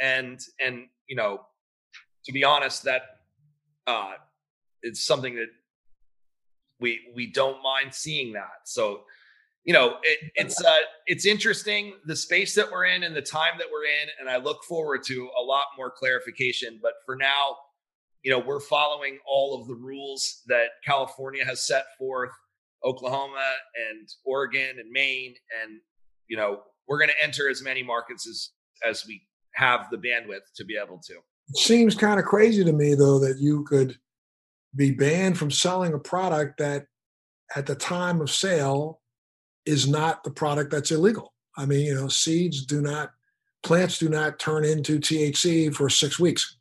[0.00, 1.40] And, and, you know,
[2.24, 3.02] to be honest, that
[3.86, 4.12] uh,
[4.82, 5.48] it's something that
[6.80, 8.64] we we don't mind seeing that.
[8.64, 9.02] So,
[9.64, 13.54] you know, it, it's uh, it's interesting the space that we're in and the time
[13.58, 16.78] that we're in, and I look forward to a lot more clarification.
[16.82, 17.56] But for now,
[18.22, 22.32] you know, we're following all of the rules that California has set forth,
[22.84, 23.52] Oklahoma
[23.90, 25.80] and Oregon and Maine, and
[26.28, 28.50] you know, we're going to enter as many markets as
[28.86, 29.22] as we
[29.54, 31.14] have the bandwidth to be able to.
[31.48, 33.96] It seems kind of crazy to me, though, that you could
[34.76, 36.86] be banned from selling a product that
[37.54, 39.00] at the time of sale
[39.66, 41.32] is not the product that's illegal.
[41.56, 43.12] I mean, you know, seeds do not,
[43.62, 46.56] plants do not turn into THC for six weeks,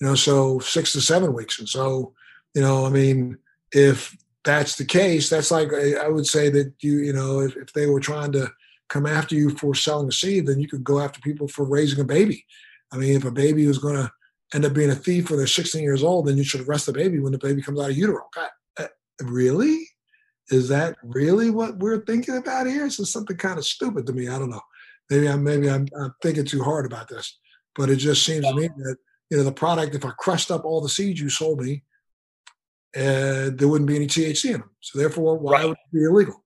[0.00, 1.58] you know, so six to seven weeks.
[1.58, 2.12] And so,
[2.54, 3.38] you know, I mean,
[3.72, 7.72] if that's the case, that's like, I would say that you, you know, if, if
[7.72, 8.50] they were trying to
[8.88, 12.00] come after you for selling a seed, then you could go after people for raising
[12.00, 12.44] a baby.
[12.92, 14.10] I mean, if a baby was going to
[14.54, 16.92] end up being a thief when they're 16 years old, then you should arrest the
[16.92, 18.28] baby when the baby comes out of utero.
[18.34, 18.88] God, uh,
[19.22, 19.88] really?
[20.52, 22.84] Is that really what we're thinking about here?
[22.84, 24.28] It's just something kind of stupid to me.
[24.28, 24.60] I don't know.
[25.08, 27.38] Maybe I'm maybe I'm, I'm thinking too hard about this,
[27.74, 28.96] but it just seems to me that
[29.30, 29.94] you know the product.
[29.94, 31.82] If I crushed up all the seeds you sold me,
[32.94, 34.70] uh, there wouldn't be any THC in them.
[34.80, 35.68] So therefore, why right.
[35.68, 36.44] would it be illegal?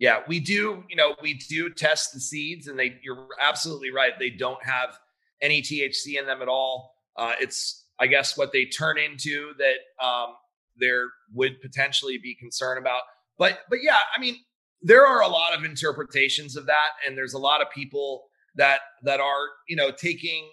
[0.00, 0.82] Yeah, we do.
[0.90, 2.98] You know, we do test the seeds, and they.
[3.02, 4.12] You're absolutely right.
[4.18, 4.98] They don't have
[5.40, 6.96] any THC in them at all.
[7.16, 10.34] Uh, it's, I guess, what they turn into that um,
[10.78, 13.02] there would potentially be concern about.
[13.38, 14.36] But, but yeah, I mean,
[14.82, 18.24] there are a lot of interpretations of that, and there's a lot of people
[18.56, 20.50] that that are, you know, taking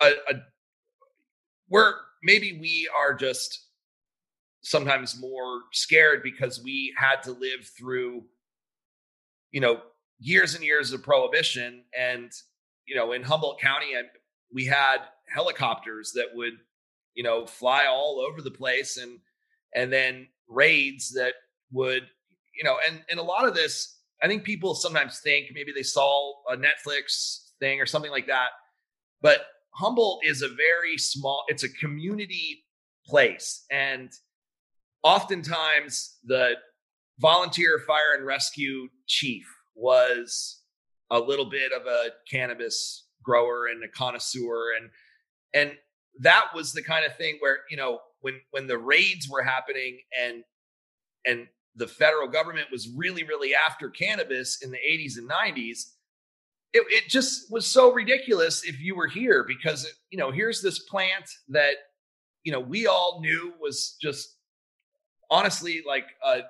[0.00, 0.34] a, a
[1.68, 3.66] we're maybe we are just
[4.62, 8.24] sometimes more scared because we had to live through
[9.52, 9.80] you know
[10.18, 12.32] years and years of prohibition and
[12.86, 14.08] you know in humboldt county and
[14.52, 14.98] we had
[15.32, 16.54] helicopters that would
[17.14, 19.18] you know fly all over the place and
[19.74, 21.34] and then raids that
[21.72, 22.06] would
[22.56, 25.82] you know and and a lot of this i think people sometimes think maybe they
[25.82, 28.50] saw a netflix thing or something like that
[29.20, 32.64] but humboldt is a very small it's a community
[33.06, 34.10] place and
[35.02, 36.52] oftentimes the
[37.18, 40.62] volunteer fire and rescue chief was
[41.10, 44.90] a little bit of a cannabis grower and a connoisseur and
[45.54, 45.76] and
[46.18, 49.98] that was the kind of thing where you know when when the raids were happening
[50.20, 50.42] and
[51.26, 55.92] and the federal government was really really after cannabis in the 80s and 90s
[56.74, 60.80] it, it just was so ridiculous if you were here because you know here's this
[60.80, 61.74] plant that
[62.44, 64.38] you know we all knew was just
[65.30, 66.40] honestly like a,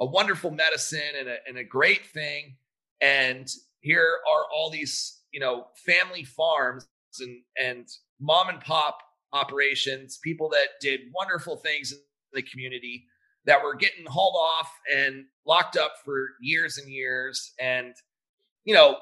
[0.00, 2.56] a wonderful medicine and a, and a great thing.
[3.00, 3.48] And
[3.80, 6.86] here are all these you know family farms
[7.20, 7.88] and and
[8.20, 8.98] mom and pop
[9.32, 11.98] operations people that did wonderful things in
[12.32, 13.04] the community
[13.44, 17.54] that were getting hauled off and locked up for years and years.
[17.60, 17.94] And
[18.64, 18.98] you know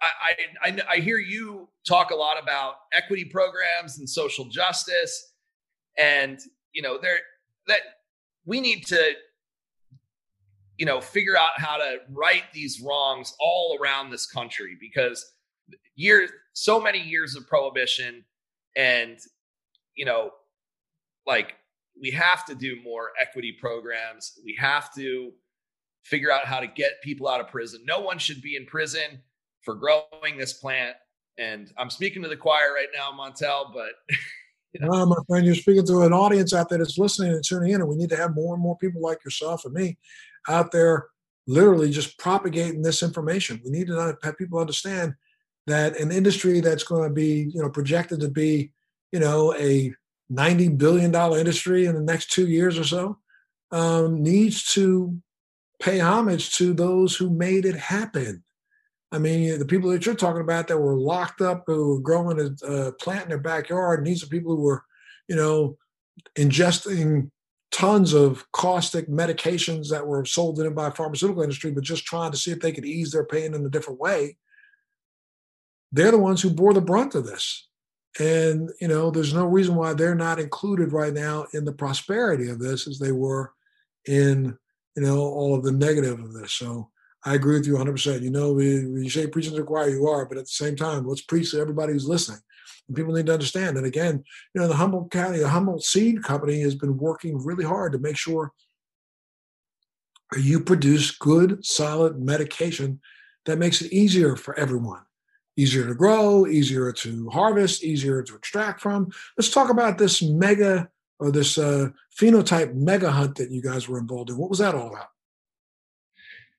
[0.00, 5.32] I, I, I hear you talk a lot about equity programs and social justice.
[5.98, 6.38] And
[6.72, 7.18] you know there
[7.66, 7.80] that
[8.44, 9.12] we need to
[10.76, 15.24] you know figure out how to right these wrongs all around this country because
[15.96, 18.24] years, so many years of prohibition,
[18.76, 19.18] and
[19.94, 20.32] you know,
[21.26, 21.54] like
[22.00, 24.38] we have to do more equity programs.
[24.44, 25.32] We have to
[26.04, 27.80] figure out how to get people out of prison.
[27.84, 29.20] No one should be in prison
[29.62, 30.96] for growing this plant.
[31.38, 33.90] And I'm speaking to the choir right now, Montel, but
[34.72, 35.06] you know.
[35.06, 37.88] my friend, you're speaking to an audience out there that's listening and tuning in, and
[37.88, 39.98] we need to have more and more people like yourself and me
[40.48, 41.08] out there
[41.46, 43.60] literally just propagating this information.
[43.64, 45.14] We need to have people understand
[45.68, 48.72] that an industry that's going to be, you know, projected to be,
[49.12, 49.92] you know, a
[50.32, 53.18] $90 billion industry in the next two years or so,
[53.70, 55.16] um, needs to
[55.80, 58.42] pay homage to those who made it happen.
[59.10, 62.56] I mean, the people that you're talking about that were locked up, who were growing
[62.62, 64.84] a, plant in their backyard, and these are people who were,
[65.28, 65.78] you know,
[66.36, 67.30] ingesting
[67.70, 72.32] tons of caustic medications that were sold to them by pharmaceutical industry, but just trying
[72.32, 74.36] to see if they could ease their pain in a different way.
[75.92, 77.66] They're the ones who bore the brunt of this.
[78.18, 82.48] And, you know, there's no reason why they're not included right now in the prosperity
[82.48, 83.52] of this as they were
[84.06, 84.58] in,
[84.96, 86.52] you know, all of the negative of this.
[86.52, 86.90] So
[87.24, 88.22] I agree with you 100%.
[88.22, 90.76] You know, we, you say preaching to the choir, you are, but at the same
[90.76, 92.40] time, let's preach to everybody who's listening.
[92.88, 93.76] And people need to understand.
[93.76, 94.24] And again,
[94.54, 97.98] you know, the Humboldt County, the Humboldt Seed Company has been working really hard to
[97.98, 98.52] make sure
[100.36, 103.00] you produce good, solid medication
[103.46, 105.02] that makes it easier for everyone.
[105.58, 109.10] Easier to grow, easier to harvest, easier to extract from.
[109.36, 110.88] Let's talk about this mega
[111.18, 114.38] or this uh, phenotype mega hunt that you guys were involved in.
[114.38, 115.08] What was that all about?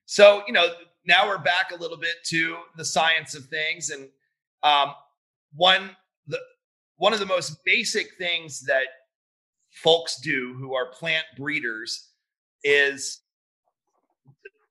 [0.04, 0.68] So, you know,
[1.06, 3.88] now we're back a little bit to the science of things.
[3.88, 4.10] And
[4.62, 4.92] um,
[5.54, 5.96] one
[6.26, 6.38] the
[6.96, 8.84] one of the most basic things that
[9.70, 12.10] folks do who are plant breeders
[12.64, 13.20] is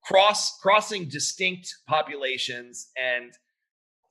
[0.04, 3.32] cross crossing distinct populations and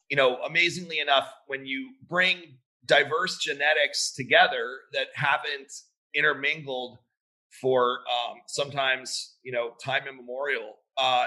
[0.10, 2.38] you know amazingly enough when you bring
[2.86, 5.72] diverse genetics together that haven't
[6.14, 6.97] intermingled
[7.62, 11.26] for um, sometimes you know time immemorial uh,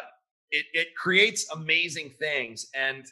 [0.53, 2.69] it, it creates amazing things.
[2.75, 3.05] And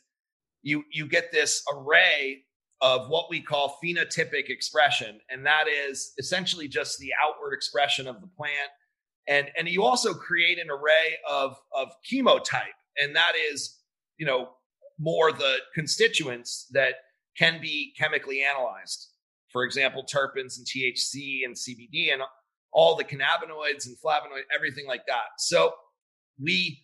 [0.63, 2.43] you you get this array
[2.83, 5.21] of what we call phenotypic expression.
[5.31, 8.71] And that is essentially just the outward expression of the plant.
[9.27, 12.77] And and you also create an array of of chemotype.
[12.99, 13.79] And that is
[14.19, 14.51] you know
[15.01, 16.95] more the constituents that
[17.37, 19.09] can be chemically analyzed.
[19.49, 22.23] For example terpenes and thc and cbd and
[22.73, 25.39] all the cannabinoids and flavonoid everything like that.
[25.39, 25.73] So
[26.41, 26.83] we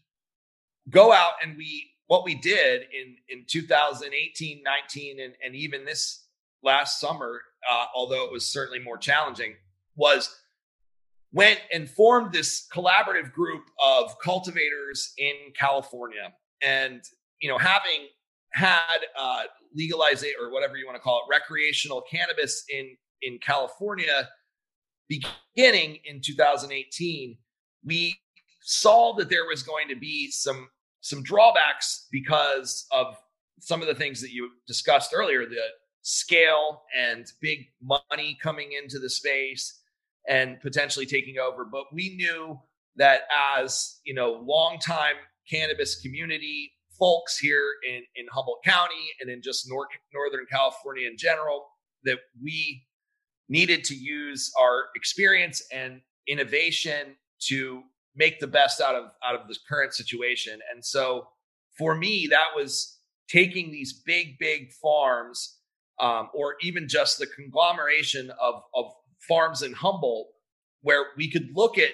[0.90, 6.24] go out and we what we did in in 2018 19 and, and even this
[6.62, 9.54] last summer uh, although it was certainly more challenging
[9.94, 10.34] was
[11.32, 16.32] went and formed this collaborative group of cultivators in california.
[16.62, 17.02] And
[17.40, 18.08] you know having
[18.52, 19.42] had uh,
[19.74, 24.28] legalization or whatever you want to call it recreational cannabis in in california
[25.08, 27.36] beginning in 2018
[27.84, 28.16] we
[28.62, 30.68] saw that there was going to be some
[31.00, 33.16] some drawbacks because of
[33.60, 35.62] some of the things that you discussed earlier the
[36.02, 39.80] scale and big money coming into the space
[40.28, 41.64] and potentially taking over.
[41.64, 42.60] But we knew
[42.96, 43.22] that
[43.58, 45.16] as you know longtime
[45.50, 51.16] cannabis community folks here in, in humboldt county and in just North, northern california in
[51.16, 51.66] general
[52.04, 52.86] that we
[53.48, 57.16] needed to use our experience and innovation
[57.48, 57.82] to
[58.14, 60.58] make the best out of out of this current situation.
[60.72, 61.28] And so
[61.78, 65.58] for me, that was taking these big, big farms,
[66.00, 68.86] um, or even just the conglomeration of of
[69.28, 70.28] farms in Humboldt,
[70.82, 71.90] where we could look at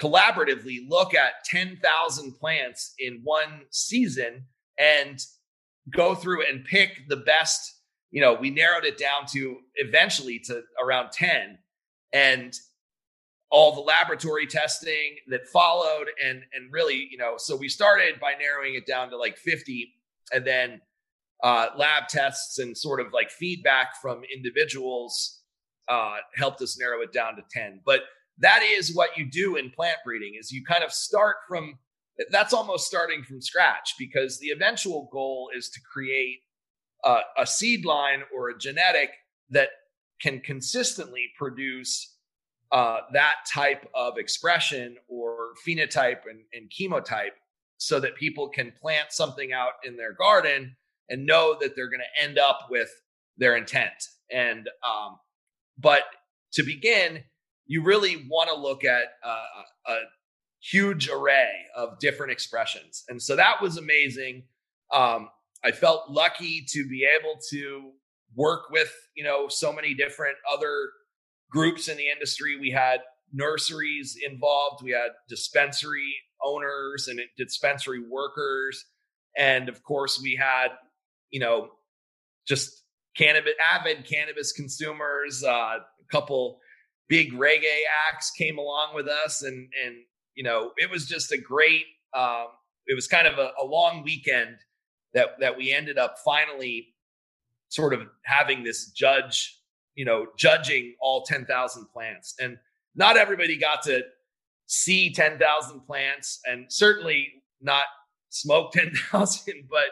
[0.00, 4.44] collaboratively look at 10,000 plants in one season
[4.78, 5.20] and
[5.90, 7.80] go through and pick the best
[8.10, 11.58] you know we narrowed it down to eventually to around 10
[12.12, 12.54] and
[13.50, 18.32] all the laboratory testing that followed and and really you know so we started by
[18.40, 19.92] narrowing it down to like 50
[20.32, 20.80] and then
[21.42, 25.40] uh, lab tests and sort of like feedback from individuals
[25.88, 28.00] uh, helped us narrow it down to 10 but
[28.40, 31.78] that is what you do in plant breeding is you kind of start from
[32.30, 36.40] that's almost starting from scratch because the eventual goal is to create
[37.04, 39.10] a, a seed line or a genetic
[39.50, 39.68] that
[40.20, 42.16] can consistently produce
[42.72, 47.36] uh, that type of expression or phenotype and, and chemotype
[47.78, 50.76] so that people can plant something out in their garden
[51.08, 52.90] and know that they're going to end up with
[53.38, 54.04] their intent.
[54.30, 55.18] And, um,
[55.78, 56.02] but
[56.52, 57.24] to begin,
[57.70, 59.96] you really want to look at uh, a
[60.60, 63.04] huge array of different expressions.
[63.08, 64.42] And so that was amazing.
[64.92, 65.28] Um,
[65.64, 67.92] I felt lucky to be able to
[68.34, 70.90] work with, you know, so many different other
[71.48, 72.58] groups in the industry.
[72.58, 73.02] We had
[73.32, 76.12] nurseries involved, we had dispensary
[76.44, 78.84] owners and dispensary workers.
[79.38, 80.70] And of course, we had,
[81.30, 81.68] you know,
[82.48, 82.82] just
[83.16, 85.44] cannabis, avid cannabis consumers.
[85.44, 86.58] Uh, a couple
[87.10, 89.42] big reggae acts came along with us.
[89.42, 89.96] And, and,
[90.34, 91.84] you know, it was just a great,
[92.16, 92.46] um,
[92.86, 94.56] it was kind of a, a long weekend
[95.12, 96.94] that, that we ended up finally
[97.68, 99.60] sort of having this judge
[99.94, 102.34] you know, judging all 10,000 plants.
[102.40, 102.56] And
[102.94, 104.02] not everybody got to
[104.66, 107.28] see 10,000 plants and certainly
[107.60, 107.84] not
[108.30, 109.90] smoke 10,000, but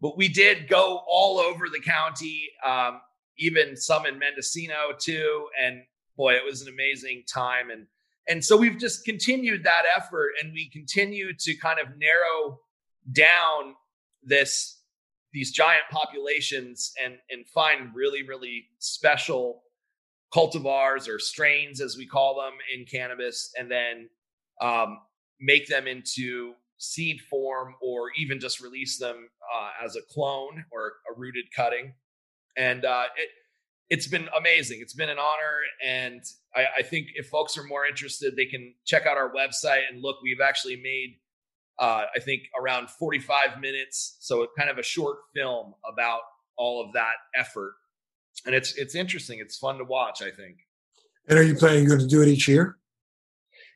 [0.00, 2.50] but we did go all over the county.
[2.64, 3.00] Um,
[3.36, 5.48] even some in Mendocino too.
[5.60, 5.82] And
[6.18, 7.70] boy, it was an amazing time.
[7.70, 7.86] And
[8.28, 12.60] and so we've just continued that effort, and we continue to kind of narrow
[13.10, 13.74] down
[14.22, 14.82] this
[15.32, 19.62] these giant populations and and find really really special
[20.34, 24.10] cultivars or strains as we call them in cannabis and then
[24.60, 24.98] um,
[25.40, 30.94] make them into seed form or even just release them uh, as a clone or
[31.10, 31.94] a rooted cutting
[32.58, 33.28] and uh, it,
[33.90, 36.22] it's been amazing it's been an honor and
[36.54, 40.02] I, I, think if folks are more interested they can check out our website and
[40.02, 41.16] look we've actually made
[41.78, 46.20] uh, i think around 45 minutes so kind of a short film about
[46.56, 47.74] all of that effort
[48.46, 49.38] and it's it's interesting.
[49.40, 50.22] It's fun to watch.
[50.22, 50.58] I think.
[51.28, 52.78] And are you planning going to do it each year?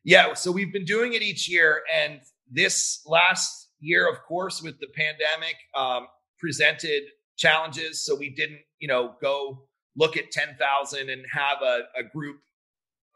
[0.05, 4.81] Yeah, so we've been doing it each year, and this last year, of course, with
[4.81, 6.07] the pandemic, um,
[6.39, 7.03] presented
[7.37, 8.05] challenges.
[8.05, 9.65] So we didn't, you know, go
[9.97, 12.37] look at ten thousand and have a, a group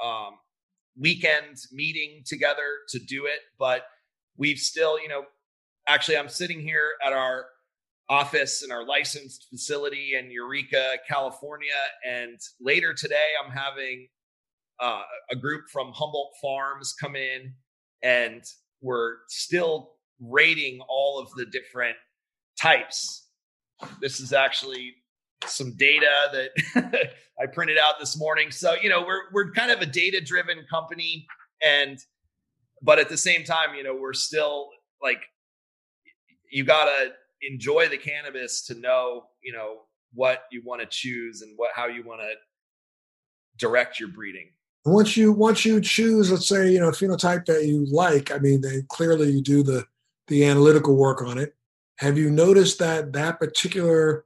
[0.04, 0.34] um,
[0.98, 3.82] weekend meeting together to do it, but
[4.36, 5.24] we've still, you know,
[5.86, 7.46] actually, I'm sitting here at our
[8.08, 11.68] office and our licensed facility in Eureka, California.
[12.06, 14.08] And later today, I'm having
[14.80, 17.54] uh, a group from Humboldt Farms come in,
[18.02, 18.42] and
[18.80, 21.96] we're still rating all of the different
[22.60, 23.28] types.
[24.00, 24.94] This is actually
[25.44, 27.10] some data that
[27.40, 28.50] I printed out this morning.
[28.50, 31.26] So, you know, we're we're kind of a data-driven company
[31.62, 31.98] and
[32.82, 34.68] but at the same time, you know, we're still
[35.02, 35.20] like
[36.50, 37.12] you got to
[37.42, 39.82] enjoy the cannabis to know, you know,
[40.14, 42.30] what you want to choose and what how you want to
[43.58, 44.50] direct your breeding.
[44.84, 48.38] Once you once you choose, let's say, you know, a phenotype that you like, I
[48.38, 49.84] mean, they clearly you do the
[50.28, 51.54] the analytical work on it.
[51.98, 54.24] Have you noticed that that particular,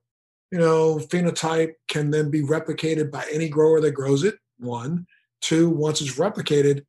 [0.51, 4.36] you know, phenotype can then be replicated by any grower that grows it?
[4.59, 5.07] One,
[5.40, 5.70] two.
[5.70, 6.84] Once it's replicated,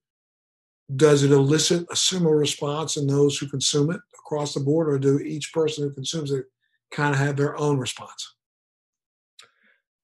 [0.95, 4.01] does it elicit a similar response in those who consume it?
[4.32, 6.45] across the board, or do each person who consumes it
[6.91, 8.36] kind of have their own response?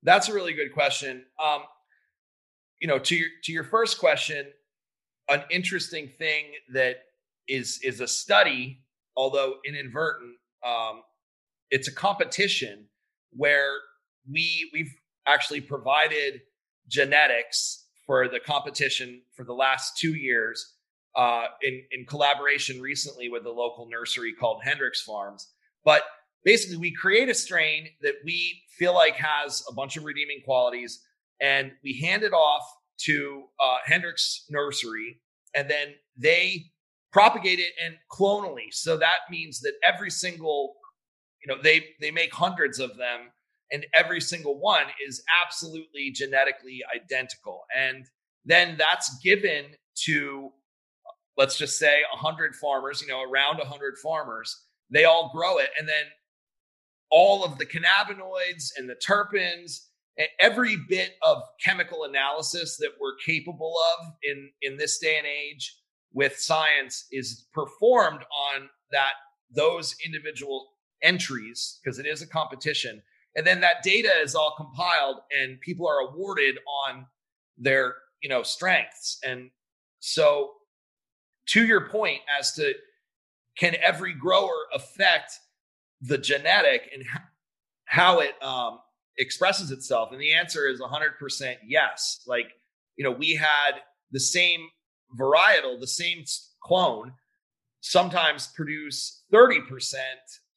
[0.03, 1.23] That's a really good question.
[1.41, 1.61] Um,
[2.81, 4.47] you know, to your to your first question,
[5.29, 6.97] an interesting thing that
[7.47, 8.83] is is a study,
[9.15, 10.35] although inadvertent.
[10.65, 11.03] Um,
[11.71, 12.85] it's a competition
[13.31, 13.73] where
[14.31, 14.93] we we've
[15.27, 16.41] actually provided
[16.87, 20.73] genetics for the competition for the last two years
[21.15, 25.51] uh, in in collaboration recently with a local nursery called Hendricks Farms.
[25.83, 26.03] But
[26.43, 31.03] basically, we create a strain that we feel like has a bunch of redeeming qualities,
[31.41, 32.63] and we hand it off
[32.99, 35.19] to uh, Hendricks Nursery,
[35.55, 36.65] and then they
[37.11, 38.71] propagate it and clonally.
[38.71, 40.75] So that means that every single,
[41.47, 43.31] you know, they they make hundreds of them,
[43.71, 48.05] and every single one is absolutely genetically identical, and
[48.45, 49.65] then that's given
[50.05, 50.51] to
[51.37, 55.69] let's just say 100 farmers, you know, around 100 farmers, they all grow it.
[55.79, 56.05] And then
[57.11, 59.81] all of the cannabinoids and the terpenes
[60.17, 65.27] and every bit of chemical analysis that we're capable of in, in this day and
[65.27, 65.77] age
[66.11, 68.21] with science is performed
[68.55, 69.11] on that
[69.53, 70.69] those individual
[71.01, 73.01] entries because it is a competition
[73.35, 77.05] and then that data is all compiled and people are awarded on
[77.57, 79.49] their you know strengths and
[79.99, 80.51] so
[81.45, 82.73] to your point as to
[83.57, 85.39] can every grower affect
[86.01, 87.03] the genetic and
[87.85, 88.79] how it um,
[89.17, 90.09] expresses itself?
[90.11, 92.21] And the answer is 100% yes.
[92.27, 92.51] Like,
[92.95, 93.71] you know, we had
[94.11, 94.67] the same
[95.19, 96.23] varietal, the same
[96.61, 97.13] clone,
[97.81, 99.93] sometimes produce 30%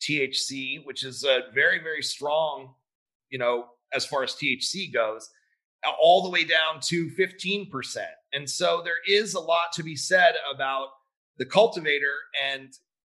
[0.01, 2.75] THC, which is a very, very strong,
[3.31, 5.31] you know, as far as THC goes,
[6.01, 7.71] all the way down to 15%.
[8.33, 10.89] And so there is a lot to be said about
[11.39, 12.15] the cultivator
[12.53, 12.69] and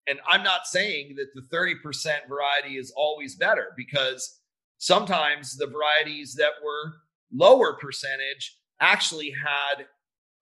[0.08, 4.40] and I'm not saying that the 30% variety is always better because
[4.80, 6.94] sometimes the varieties that were
[7.32, 9.86] lower percentage actually had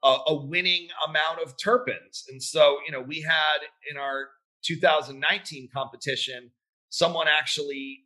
[0.03, 2.23] a, a, winning amount of terpenes.
[2.29, 3.59] And so, you know, we had
[3.91, 4.29] in our
[4.63, 6.51] 2019 competition,
[6.89, 8.01] someone actually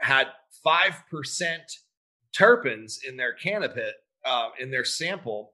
[0.00, 0.28] had
[0.66, 0.92] 5%
[2.36, 3.92] terpenes in their cannabis,
[4.24, 5.52] uh, in their sample.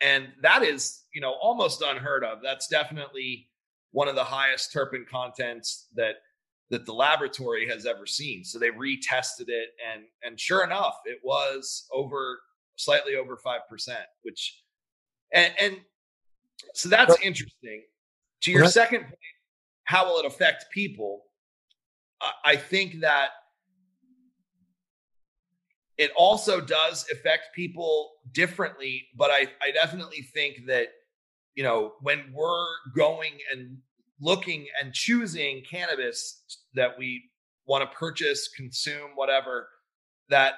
[0.00, 2.38] And that is you know almost unheard of.
[2.42, 3.48] That's definitely
[3.92, 6.16] one of the highest terpene contents that
[6.70, 8.44] that the laboratory has ever seen.
[8.44, 12.40] So they retested it and and sure enough it was over
[12.76, 14.62] slightly over 5% which
[15.32, 15.76] and and
[16.74, 17.82] so that's interesting.
[18.42, 19.14] To your second point
[19.84, 21.22] how will it affect people?
[22.44, 23.30] I think that
[25.98, 30.88] it also does affect people differently, but I, I definitely think that,
[31.54, 32.66] you know, when we're
[32.96, 33.78] going and
[34.20, 36.42] looking and choosing cannabis
[36.74, 37.30] that we
[37.66, 39.68] want to purchase, consume, whatever,
[40.30, 40.54] that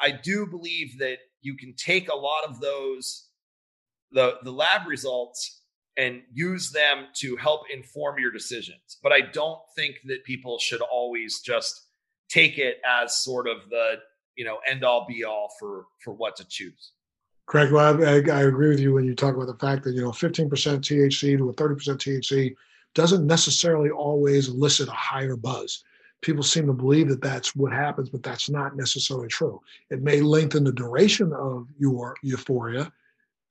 [0.00, 3.28] I, I do believe that you can take a lot of those
[4.12, 5.62] the the lab results
[5.96, 8.98] and use them to help inform your decisions.
[9.02, 11.86] But I don't think that people should always just
[12.28, 13.94] take it as sort of the
[14.36, 16.92] you know end all be all for for what to choose.
[17.46, 17.72] Correct.
[17.72, 20.10] Well, I, I, agree with you when you talk about the fact that you know
[20.10, 22.56] 15% THC to a 30% THC
[22.94, 25.84] doesn't necessarily always elicit a higher buzz.
[26.22, 29.60] People seem to believe that that's what happens, but that's not necessarily true.
[29.90, 32.90] It may lengthen the duration of your euphoria,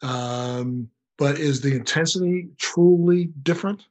[0.02, 3.84] um, but is the intensity truly different?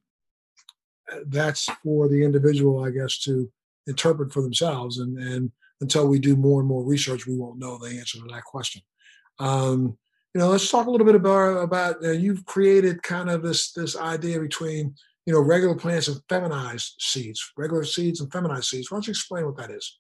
[1.27, 3.51] That's for the individual, I guess, to
[3.87, 4.99] interpret for themselves.
[4.99, 8.25] And, and until we do more and more research, we won't know the answer to
[8.31, 8.83] that question.
[9.39, 9.99] Um,
[10.35, 13.73] you know, let's talk a little bit about about uh, you've created kind of this
[13.73, 14.95] this idea between
[15.27, 18.91] you know regular plants and feminized seeds, regular seeds and feminized seeds.
[18.91, 19.99] Why don't you explain what that is?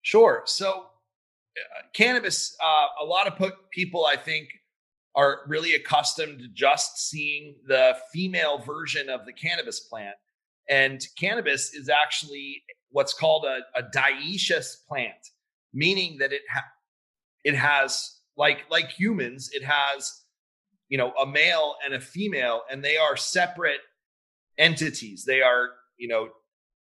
[0.00, 0.42] Sure.
[0.46, 0.86] So,
[1.58, 4.48] uh, cannabis, uh, a lot of people, I think,
[5.14, 10.16] are really accustomed to just seeing the female version of the cannabis plant.
[10.68, 15.28] And cannabis is actually what's called a, a dioecious plant,
[15.74, 16.70] meaning that it ha-
[17.44, 20.22] it has like like humans, it has
[20.88, 23.80] you know a male and a female, and they are separate
[24.56, 25.24] entities.
[25.26, 26.28] They are you know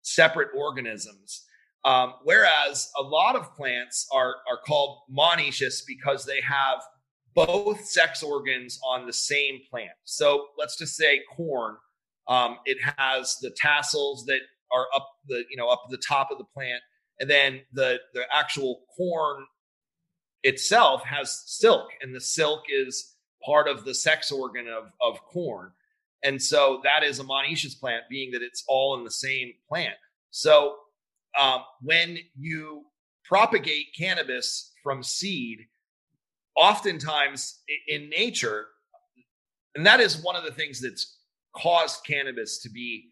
[0.02, 1.44] separate organisms.
[1.84, 6.82] Um, whereas a lot of plants are are called monoecious because they have
[7.46, 9.92] both sex organs on the same plant.
[10.04, 11.76] So let's just say corn.
[12.26, 14.40] Um, it has the tassels that
[14.72, 16.82] are up the you know up the top of the plant,
[17.20, 19.44] and then the the actual corn
[20.42, 23.14] itself has silk, and the silk is
[23.44, 25.72] part of the sex organ of of corn.
[26.24, 29.94] And so that is a monoecious plant, being that it's all in the same plant.
[30.30, 30.74] So
[31.40, 32.86] um, when you
[33.24, 35.60] propagate cannabis from seed,
[36.58, 38.66] oftentimes in nature,
[39.74, 41.18] and that is one of the things that's
[41.54, 43.10] caused cannabis to be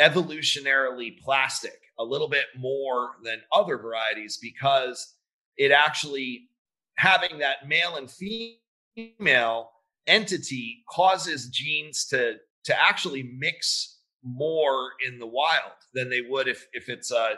[0.00, 5.14] evolutionarily plastic a little bit more than other varieties because
[5.56, 6.48] it actually
[6.96, 9.70] having that male and female
[10.06, 12.34] entity causes genes to
[12.64, 17.36] to actually mix more in the wild than they would if if it's a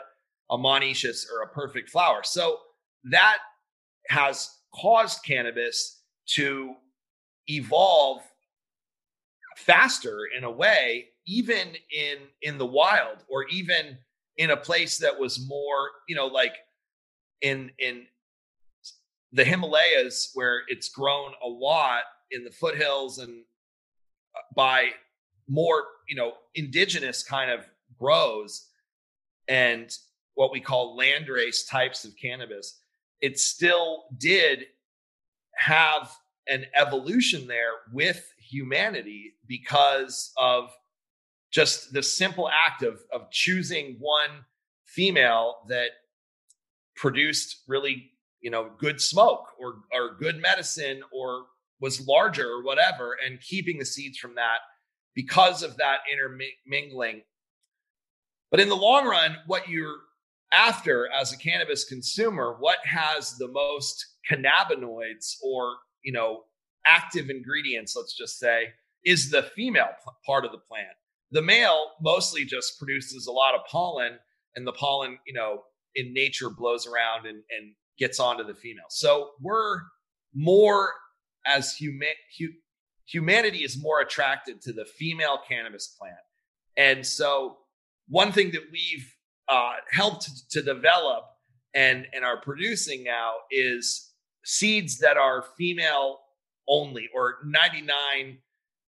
[0.51, 2.21] a monoecious or a perfect flower.
[2.23, 2.57] So
[3.05, 3.37] that
[4.09, 6.75] has caused cannabis to
[7.47, 8.21] evolve
[9.57, 13.97] faster in a way even in in the wild or even
[14.37, 16.55] in a place that was more you know like
[17.41, 18.05] in in
[19.31, 23.43] the himalayas where it's grown a lot in the foothills and
[24.35, 24.89] uh, by
[25.47, 27.67] more you know indigenous kind of
[27.99, 28.69] grows
[29.47, 29.97] and
[30.35, 32.79] what we call landrace types of cannabis
[33.21, 34.65] it still did
[35.55, 36.11] have
[36.47, 40.69] an evolution there with humanity because of
[41.51, 44.29] just the simple act of of choosing one
[44.85, 45.89] female that
[46.95, 48.11] produced really
[48.41, 51.45] you know good smoke or or good medicine or
[51.79, 54.59] was larger or whatever and keeping the seeds from that
[55.15, 57.21] because of that intermingling
[58.51, 59.97] but in the long run what you're
[60.51, 66.43] after as a cannabis consumer what has the most cannabinoids or you know
[66.85, 68.67] active ingredients let's just say
[69.05, 69.89] is the female
[70.25, 70.87] part of the plant.
[71.31, 74.17] The male mostly just produces a lot of pollen
[74.55, 75.63] and the pollen you know
[75.95, 78.85] in nature blows around and, and gets onto the female.
[78.89, 79.81] So we're
[80.33, 80.93] more
[81.45, 82.53] as human hu-
[83.05, 86.15] humanity is more attracted to the female cannabis plant.
[86.77, 87.57] And so
[88.07, 89.13] one thing that we've
[89.49, 91.25] uh, helped to develop
[91.73, 94.11] and and are producing now is
[94.45, 96.19] seeds that are female
[96.67, 98.37] only or 99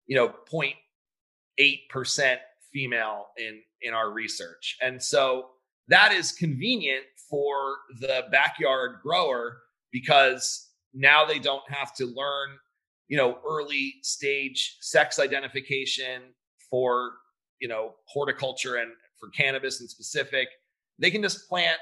[0.06, 2.36] you know 0.8%
[2.72, 4.76] female in in our research.
[4.82, 5.46] And so
[5.88, 9.58] that is convenient for the backyard grower
[9.92, 12.50] because now they don't have to learn
[13.08, 16.22] you know early stage sex identification
[16.70, 17.12] for
[17.60, 20.48] you know horticulture and for cannabis in specific.
[20.98, 21.78] They can just plant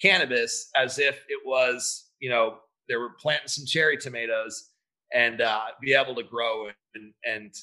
[0.00, 2.58] cannabis as if it was, you know,
[2.88, 4.70] they were planting some cherry tomatoes
[5.12, 7.54] and uh, be able to grow and, and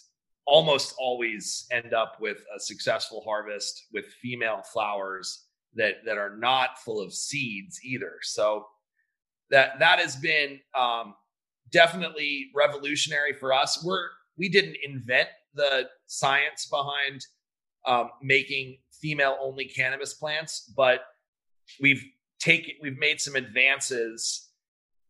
[0.45, 5.45] almost always end up with a successful harvest with female flowers
[5.75, 8.13] that that are not full of seeds either.
[8.21, 8.65] So
[9.49, 11.15] that that has been um,
[11.71, 13.83] definitely revolutionary for us.
[13.83, 17.25] We're we didn't invent the science behind
[17.85, 21.01] um, making female only cannabis plants, but
[21.81, 22.03] we've
[22.39, 24.49] taken we've made some advances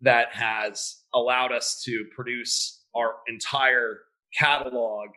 [0.01, 3.99] that has allowed us to produce our entire
[4.37, 5.09] catalog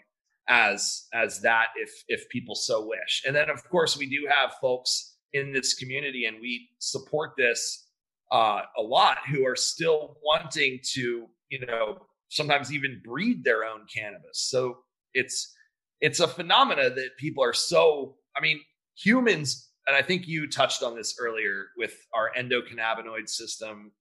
[0.49, 3.22] as as that if if people so wish.
[3.27, 7.89] And then of course we do have folks in this community and we support this
[8.31, 11.99] uh, a lot who are still wanting to you know
[12.29, 14.41] sometimes even breed their own cannabis.
[14.51, 14.79] So
[15.14, 15.55] it's
[16.01, 18.61] it's a phenomena that people are so i mean
[18.97, 23.93] humans and i think you touched on this earlier with our endocannabinoid system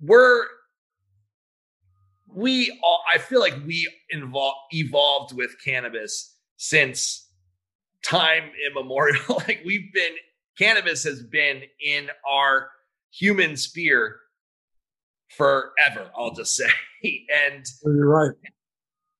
[0.00, 0.44] we're
[2.32, 7.30] we all i feel like we involved evolved with cannabis since
[8.02, 9.20] time immemorial.
[9.28, 10.12] Like we've been
[10.58, 12.70] cannabis has been in our
[13.12, 14.16] human sphere
[15.36, 16.68] forever i'll just say.
[17.02, 18.36] And you're right.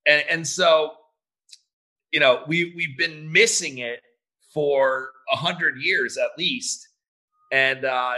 [0.06, 0.92] and, and so
[2.12, 4.00] you know we we've been missing it
[4.52, 6.86] for a hundred years at least.
[7.52, 8.16] And uh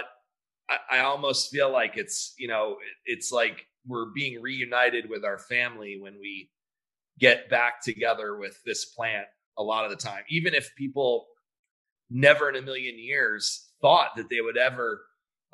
[0.68, 5.38] I, I almost feel like it's you know it's like we're being reunited with our
[5.38, 6.50] family when we
[7.18, 9.26] get back together with this plant
[9.58, 10.22] a lot of the time.
[10.30, 11.26] Even if people
[12.12, 15.00] never in a million years thought that they would ever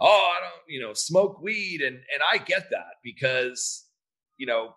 [0.01, 3.87] oh i don't you know smoke weed and and i get that because
[4.37, 4.75] you know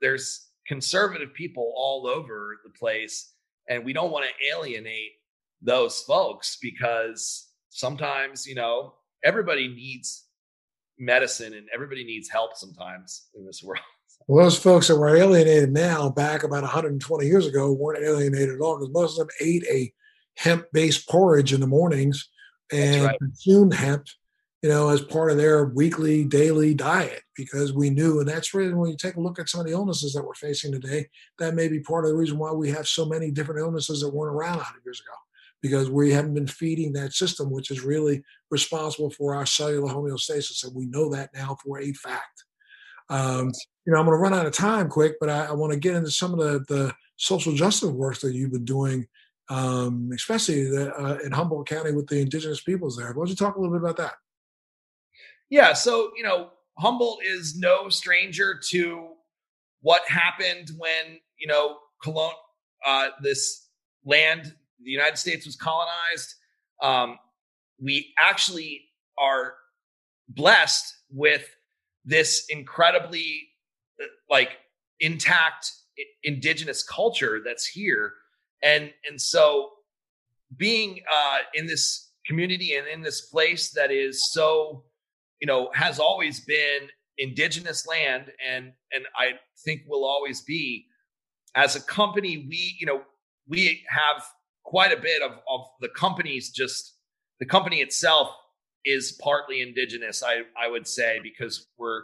[0.00, 3.32] there's conservative people all over the place
[3.68, 5.12] and we don't want to alienate
[5.62, 8.94] those folks because sometimes you know
[9.24, 10.26] everybody needs
[10.98, 13.82] medicine and everybody needs help sometimes in this world.
[14.26, 18.60] Well, those folks that were alienated now, back about 120 years ago, weren't alienated at
[18.60, 19.92] all because most of them ate a
[20.36, 22.30] hemp-based porridge in the mornings
[22.72, 23.18] and right.
[23.18, 24.06] consumed hemp,
[24.62, 28.72] you know, as part of their weekly, daily diet because we knew, and that's really
[28.72, 31.06] when you take a look at some of the illnesses that we're facing today,
[31.38, 34.14] that may be part of the reason why we have so many different illnesses that
[34.14, 35.14] weren't around 100 years ago
[35.64, 40.62] because we haven't been feeding that system, which is really responsible for our cellular homeostasis.
[40.62, 42.44] And we know that now for a fact.
[43.08, 43.50] Um,
[43.86, 45.78] you know, I'm going to run out of time quick, but I, I want to
[45.78, 49.06] get into some of the, the social justice work that you've been doing,
[49.48, 53.06] um, especially the, uh, in Humboldt County with the indigenous peoples there.
[53.06, 54.16] Why don't you talk a little bit about that?
[55.48, 55.72] Yeah.
[55.72, 59.12] So, you know, Humboldt is no stranger to
[59.80, 62.34] what happened when, you know, Cologne,
[62.86, 63.68] uh, this
[64.04, 64.54] land
[64.84, 66.34] the United States was colonized.
[66.82, 67.18] Um,
[67.80, 68.82] we actually
[69.18, 69.54] are
[70.28, 71.48] blessed with
[72.04, 73.48] this incredibly
[74.00, 74.50] uh, like
[75.00, 75.70] intact
[76.24, 78.12] indigenous culture that's here
[78.62, 79.70] and and so
[80.56, 84.84] being uh in this community and in this place that is so
[85.40, 89.32] you know has always been indigenous land and and i
[89.64, 90.86] think will always be
[91.54, 93.02] as a company we you know
[93.46, 94.24] we have
[94.64, 96.96] quite a bit of, of the companies just
[97.40, 98.28] the company itself
[98.84, 102.02] is partly indigenous i i would say because we're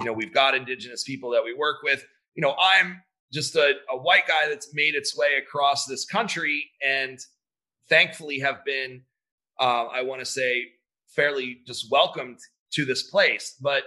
[0.00, 2.04] you know we've got indigenous people that we work with.
[2.34, 3.02] You know i'm
[3.32, 7.18] just a, a white guy that's made its way across this country and
[7.88, 9.02] thankfully have been
[9.60, 10.66] uh, i want to say
[11.14, 12.38] fairly just welcomed
[12.72, 13.56] to this place.
[13.60, 13.84] But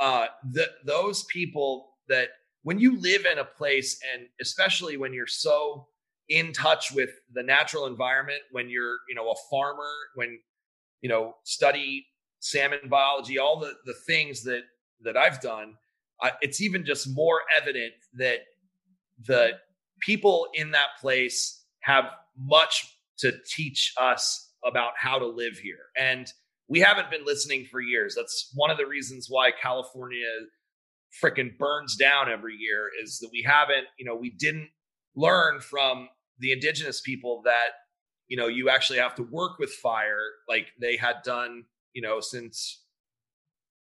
[0.00, 2.28] uh, the, those people that
[2.62, 5.88] when you live in a place and especially when you're so
[6.28, 10.38] in touch with the natural environment when you're you know a farmer when
[11.02, 12.06] you know study
[12.40, 14.62] salmon biology all the the things that
[15.02, 15.74] that i've done
[16.40, 18.38] it's even just more evident that
[19.26, 19.52] the
[20.00, 22.04] people in that place have
[22.38, 25.90] much to teach us about how to live here.
[25.96, 26.32] And
[26.68, 28.14] we haven't been listening for years.
[28.16, 30.26] That's one of the reasons why california
[31.22, 34.68] freaking burns down every year is that we haven't you know we didn't
[35.16, 36.08] learn from
[36.38, 37.68] the indigenous people that
[38.28, 42.20] you know you actually have to work with fire like they had done you know
[42.20, 42.82] since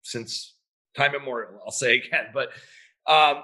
[0.03, 0.55] since
[0.95, 2.27] time immemorial i'll say again.
[2.33, 2.49] But
[3.11, 3.43] um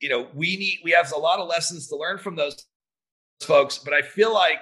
[0.00, 2.66] you know we need we have a lot of lessons to learn from those
[3.42, 4.60] folks but i feel like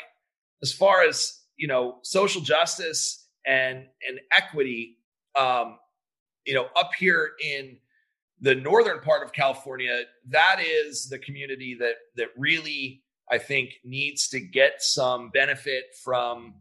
[0.62, 3.78] as far as you know social justice and
[4.08, 4.98] and equity
[5.38, 5.78] um
[6.44, 7.76] you know up here in
[8.42, 14.28] the northern part of california that is the community that that really I think needs
[14.28, 16.54] to get some benefit from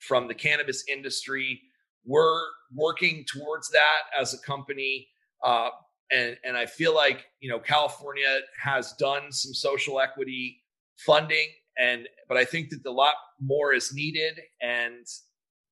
[0.00, 1.62] from the cannabis industry.
[2.04, 2.42] We're
[2.74, 5.08] working towards that as a company,
[5.44, 5.70] uh,
[6.10, 10.62] and and I feel like you know California has done some social equity
[10.96, 11.48] funding,
[11.78, 15.06] and but I think that a lot more is needed, and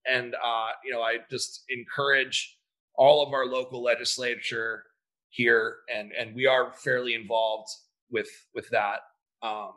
[0.09, 2.57] and uh, you know I just encourage
[2.95, 4.85] all of our local legislature
[5.31, 7.69] here, and and we are fairly involved
[8.11, 9.01] with with that
[9.43, 9.73] um,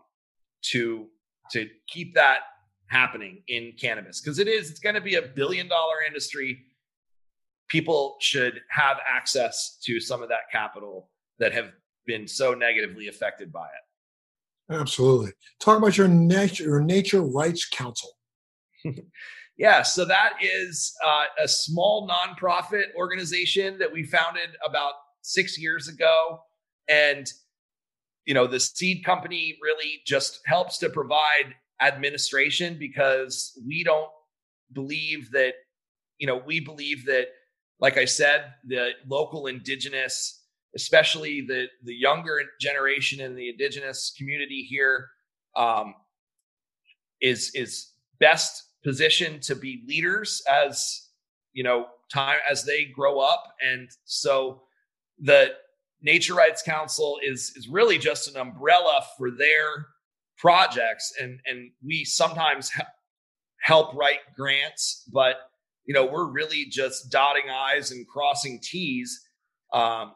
[0.63, 1.07] to
[1.51, 2.39] to keep that
[2.87, 6.65] happening in cannabis because it is it's going to be a billion dollar industry.
[7.69, 11.71] People should have access to some of that capital that have
[12.05, 14.73] been so negatively affected by it.
[14.73, 15.31] Absolutely.
[15.59, 18.09] Talk about your nature, your Nature Rights Council.
[19.57, 24.93] yeah, so that is uh, a small nonprofit organization that we founded about
[25.23, 26.39] six years ago,
[26.87, 27.27] and
[28.25, 34.09] you know the seed company really just helps to provide administration because we don't
[34.73, 35.53] believe that
[36.19, 37.27] you know we believe that
[37.79, 40.43] like i said the local indigenous
[40.75, 45.09] especially the the younger generation in the indigenous community here
[45.55, 45.93] um,
[47.21, 51.09] is is best positioned to be leaders as
[51.53, 53.43] you know time as they grow up.
[53.61, 54.63] And so
[55.23, 55.51] the
[56.01, 59.87] nature rights council is is really just an umbrella for their
[60.37, 62.71] projects and and we sometimes
[63.61, 65.37] help write grants but
[65.85, 69.27] you know we're really just dotting i's and crossing t's
[69.73, 70.13] um,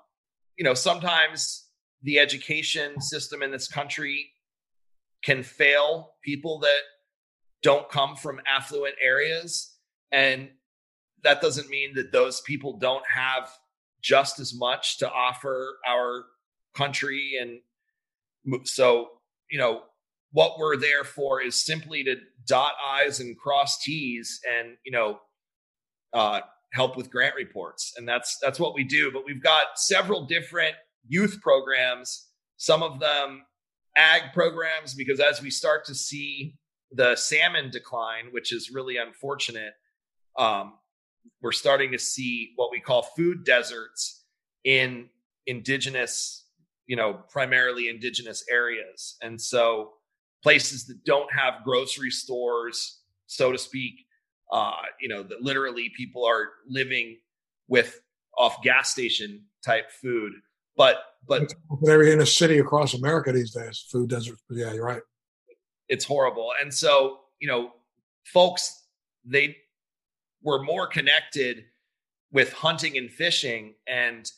[0.57, 1.67] you know, sometimes
[2.03, 4.29] the education system in this country
[5.23, 6.79] can fail people that
[7.63, 9.75] don't come from affluent areas.
[10.11, 10.49] And
[11.23, 13.49] that doesn't mean that those people don't have
[14.07, 16.25] just as much to offer our
[16.75, 17.33] country.
[17.41, 17.59] And
[18.65, 19.09] so,
[19.51, 19.81] you know,
[20.31, 25.19] what we're there for is simply to dot I's and cross T's and, you know,
[26.13, 26.41] uh,
[26.73, 30.75] help with grant reports and that's that's what we do but we've got several different
[31.07, 32.27] youth programs
[32.57, 33.43] some of them
[33.95, 36.55] ag programs because as we start to see
[36.91, 39.73] the salmon decline which is really unfortunate
[40.37, 40.73] um,
[41.41, 44.25] we're starting to see what we call food deserts
[44.63, 45.07] in
[45.45, 46.45] indigenous
[46.86, 49.93] you know primarily indigenous areas and so
[50.43, 54.07] places that don't have grocery stores so to speak
[54.51, 57.17] uh, you know, that literally people are living
[57.67, 57.99] with
[58.38, 60.34] off gas station type food.
[60.75, 60.97] But
[61.28, 61.53] but
[61.88, 64.41] every in a city across America these days, food deserts.
[64.49, 65.01] Yeah, you're right.
[65.89, 66.51] It's horrible.
[66.61, 67.71] And so, you know,
[68.25, 68.86] folks,
[69.25, 69.57] they
[70.41, 71.65] were more connected
[72.31, 73.75] with hunting and fishing.
[73.88, 74.29] And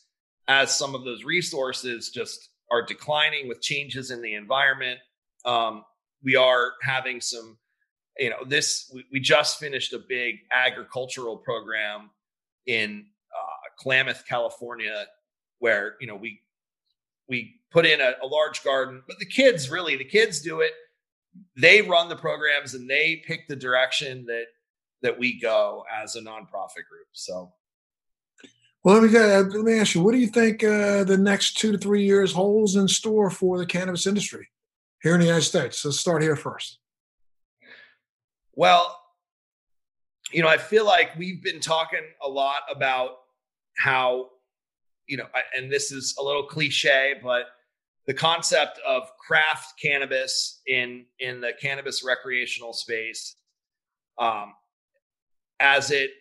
[0.47, 4.99] as some of those resources just are declining with changes in the environment,
[5.45, 5.83] um,
[6.23, 7.57] we are having some
[8.17, 12.09] you know this we, we just finished a big agricultural program
[12.67, 15.05] in uh, klamath california
[15.59, 16.41] where you know we
[17.27, 20.73] we put in a, a large garden but the kids really the kids do it
[21.55, 24.45] they run the programs and they pick the direction that
[25.01, 27.51] that we go as a nonprofit group so
[28.83, 31.57] well, let me uh, let me ask you, what do you think uh, the next
[31.57, 34.47] two to three years holds in store for the cannabis industry
[35.03, 35.83] here in the United States?
[35.83, 36.79] Let's start here first.
[38.55, 38.97] Well,
[40.31, 43.17] you know, I feel like we've been talking a lot about
[43.77, 44.29] how,
[45.07, 45.25] you know,
[45.57, 47.47] and this is a little cliche, but
[48.07, 53.35] the concept of craft cannabis in in the cannabis recreational space,
[54.17, 54.53] um,
[55.59, 56.11] as it,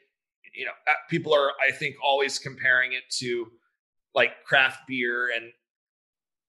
[0.55, 3.47] you know, uh, people are I think always comparing it to
[4.15, 5.53] like craft beer, and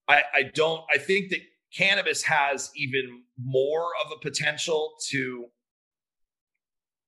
[0.08, 1.40] I I don't I think that
[1.74, 5.46] cannabis has even more of a potential to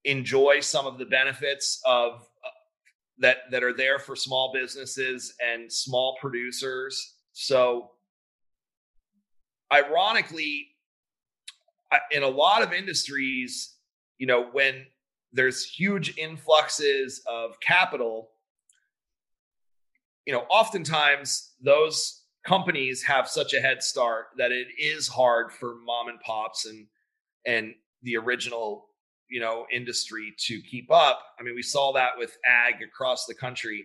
[0.05, 2.49] enjoy some of the benefits of uh,
[3.18, 7.14] that that are there for small businesses and small producers.
[7.33, 7.91] So
[9.72, 10.68] ironically
[12.11, 13.74] in a lot of industries,
[14.18, 14.87] you know, when
[15.33, 18.30] there's huge influxes of capital,
[20.26, 25.76] you know, oftentimes those companies have such a head start that it is hard for
[25.85, 26.87] mom and pops and
[27.47, 28.89] and the original
[29.28, 31.20] you know industry to keep up.
[31.39, 33.85] I mean we saw that with ag across the country.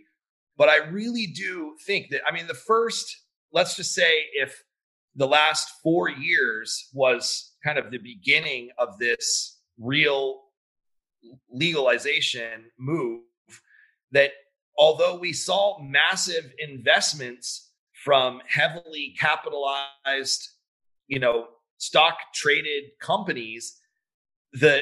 [0.58, 4.64] But i really do think that i mean the first let's just say if
[5.16, 10.42] the last 4 years was kind of the beginning of this real
[11.50, 13.22] legalization move
[14.12, 14.32] that
[14.78, 17.72] although we saw massive investments
[18.04, 20.50] from heavily capitalized
[21.08, 21.48] you know
[21.78, 23.80] stock traded companies
[24.54, 24.82] the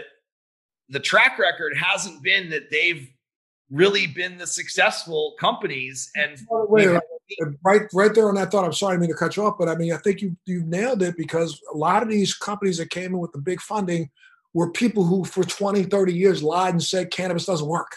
[0.89, 3.09] the track record hasn't been that they've
[3.71, 6.11] really been the successful companies.
[6.15, 6.99] And wait, uh,
[7.63, 8.65] right, right there on that thought.
[8.65, 10.63] I'm sorry, I mean to cut you off, but I mean I think you you
[10.63, 14.09] nailed it because a lot of these companies that came in with the big funding
[14.55, 17.91] were people who for 20, 30 years lied and said cannabis doesn't work.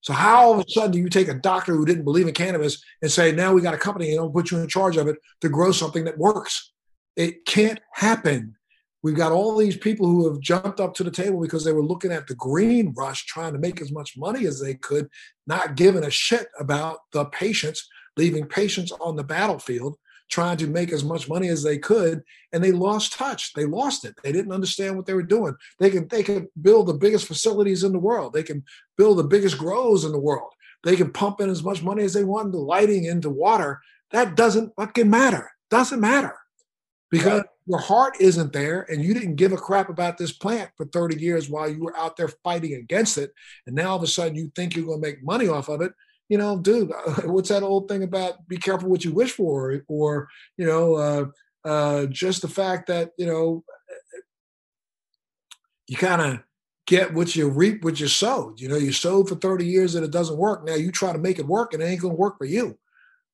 [0.00, 2.34] So how all of a sudden do you take a doctor who didn't believe in
[2.34, 5.06] cannabis and say, now we got a company and I'll put you in charge of
[5.06, 6.72] it to grow something that works?
[7.16, 8.56] It can't happen.
[9.04, 11.84] We've got all these people who have jumped up to the table because they were
[11.84, 15.08] looking at the green rush, trying to make as much money as they could,
[15.46, 19.96] not giving a shit about the patients, leaving patients on the battlefield,
[20.28, 22.22] trying to make as much money as they could,
[22.52, 23.52] and they lost touch.
[23.54, 24.14] They lost it.
[24.22, 25.54] They didn't understand what they were doing.
[25.78, 28.32] They can they can build the biggest facilities in the world.
[28.32, 28.64] They can
[28.96, 30.52] build the biggest grows in the world.
[30.84, 33.80] They can pump in as much money as they want into lighting, into water.
[34.12, 35.50] That doesn't fucking matter.
[35.70, 36.34] Doesn't matter
[37.10, 40.86] because your heart isn't there and you didn't give a crap about this plant for
[40.86, 43.32] 30 years while you were out there fighting against it
[43.66, 45.80] and now all of a sudden you think you're going to make money off of
[45.80, 45.92] it
[46.28, 46.92] you know dude
[47.24, 49.82] what's that old thing about be careful what you wish for?
[49.88, 51.24] Or you know uh,
[51.68, 53.64] uh, just the fact that you know
[55.86, 56.40] you kind of
[56.86, 58.60] get what you reap what you sowed.
[58.60, 60.64] You know you sowed for 30 years and it doesn't work.
[60.64, 62.78] Now you try to make it work and it ain't to work for you.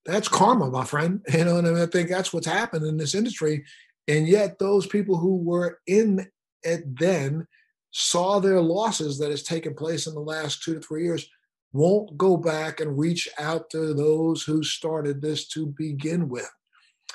[0.04, 1.24] That's karma, my friend.
[1.32, 3.64] You know, and I, mean, I think that's what's happened in this industry.
[4.06, 6.26] And yet, those people who were in
[6.62, 7.46] it then
[7.90, 11.28] saw their losses that has taken place in the last two to three years
[11.74, 16.48] won't go back and reach out to those who started this to begin with.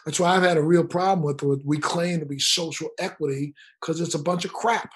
[0.06, 3.54] That's why I've had a real problem with what we claim to be social equity
[3.80, 4.92] because it's a bunch of crap.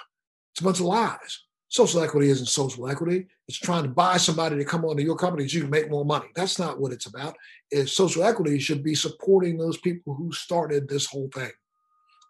[0.51, 1.43] It's a bunch of lies.
[1.69, 3.27] Social equity isn't social equity.
[3.47, 6.05] It's trying to buy somebody to come onto your company so you can make more
[6.05, 6.27] money.
[6.35, 7.35] That's not what it's about.
[7.71, 11.51] Is social equity should be supporting those people who started this whole thing.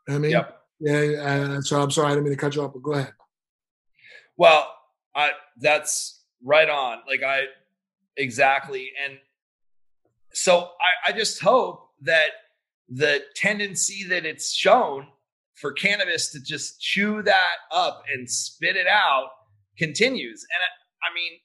[0.08, 0.62] I mean, yep.
[0.80, 1.58] yeah.
[1.58, 3.14] Uh, so I'm sorry, I didn't mean to cut you off, but go ahead.
[4.38, 4.72] Well,
[5.16, 7.00] I, that's right on.
[7.08, 7.44] Like I
[8.18, 9.18] exactly, and
[10.34, 12.30] so I, I just hope that
[12.90, 15.08] the tendency that it's shown
[15.56, 19.30] for cannabis to just chew that up and spit it out
[19.78, 20.46] continues.
[20.54, 21.40] And I, I mean,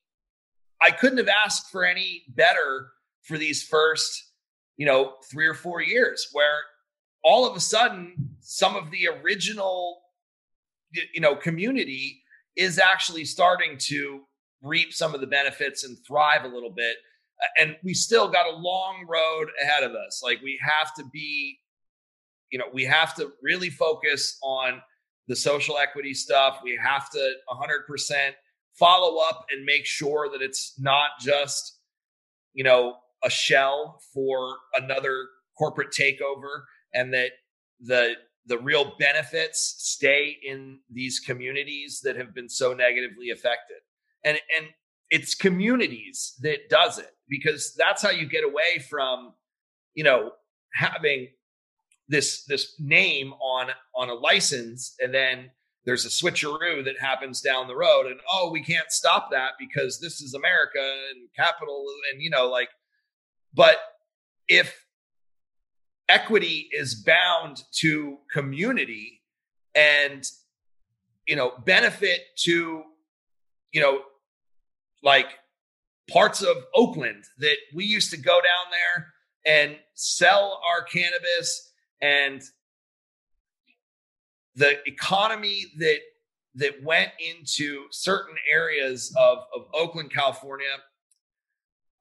[0.80, 2.88] I couldn't have asked for any better
[3.22, 4.32] for these first,
[4.76, 6.62] you know, three or four years where
[7.22, 10.00] all of a sudden some of the original,
[11.12, 12.22] you know, community
[12.56, 14.22] is actually starting to
[14.62, 16.96] reap some of the benefits and thrive a little bit.
[17.58, 20.22] And we still got a long road ahead of us.
[20.24, 21.58] Like we have to be
[22.50, 24.80] you know, we have to really focus on
[25.26, 26.60] the social equity stuff.
[26.62, 28.30] We have to 100%
[28.74, 31.78] follow up and make sure that it's not just,
[32.54, 35.26] you know, a shell for another
[35.58, 36.62] corporate takeover
[36.94, 37.30] and that
[37.80, 38.14] the
[38.46, 43.76] the real benefits stay in these communities that have been so negatively affected.
[44.24, 44.68] And and
[45.10, 49.32] it's communities that does it because that's how you get away from,
[49.94, 50.32] you know,
[50.74, 51.28] having
[52.08, 55.50] this this name on on a license and then
[55.84, 60.00] there's a switcheroo that happens down the road and oh we can't stop that because
[60.00, 62.70] this is america and capital and you know like
[63.54, 63.76] but
[64.48, 64.84] if
[66.08, 69.20] equity is bound to community
[69.74, 70.30] and
[71.26, 72.82] you know benefit to
[73.72, 74.00] you know
[75.02, 75.26] like
[76.10, 79.12] parts of oakland that we used to go down there
[79.46, 82.42] and sell our cannabis and
[84.54, 86.00] the economy that
[86.58, 90.66] that went into certain areas of, of Oakland, California,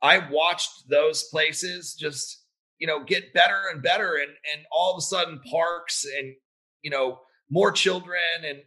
[0.02, 2.43] I watched those places just,
[2.80, 4.16] you know, get better and better.
[4.16, 6.34] And, and all of a sudden parks and,
[6.82, 7.20] you know,
[7.52, 8.20] more children.
[8.43, 8.60] And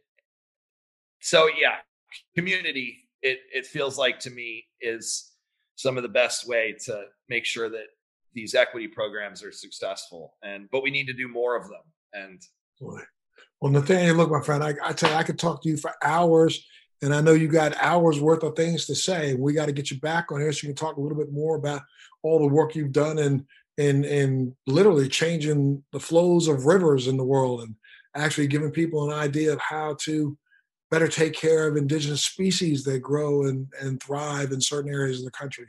[1.21, 1.77] so, yeah,
[2.37, 5.33] community, it, it feels like to me is
[5.77, 7.87] some of the best way to make sure that
[8.35, 10.35] these equity programs are successful.
[10.43, 11.83] And but we need to do more of them.
[12.13, 12.43] And
[13.61, 15.93] well, Nathanial, look, my friend, I, I tell you, I could talk to you for
[16.03, 16.67] hours,
[17.03, 19.35] and I know you got hours worth of things to say.
[19.35, 21.33] We got to get you back on here so you can talk a little bit
[21.33, 21.83] more about
[22.23, 23.45] all the work you've done and
[23.79, 27.75] and and literally changing the flows of rivers in the world and
[28.15, 30.37] actually giving people an idea of how to
[30.91, 35.25] better take care of indigenous species that grow and, and thrive in certain areas of
[35.25, 35.67] the country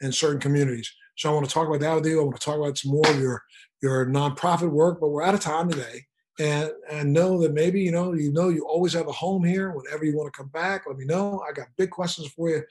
[0.00, 0.92] and certain communities.
[1.16, 2.20] So I want to talk about that with you.
[2.20, 3.42] I want to talk about some more of your
[3.82, 6.04] your nonprofit work, but we're out of time today.
[6.40, 9.70] And and know that maybe you know you know you always have a home here.
[9.70, 11.40] Whenever you want to come back, let me know.
[11.48, 12.62] I got big questions for you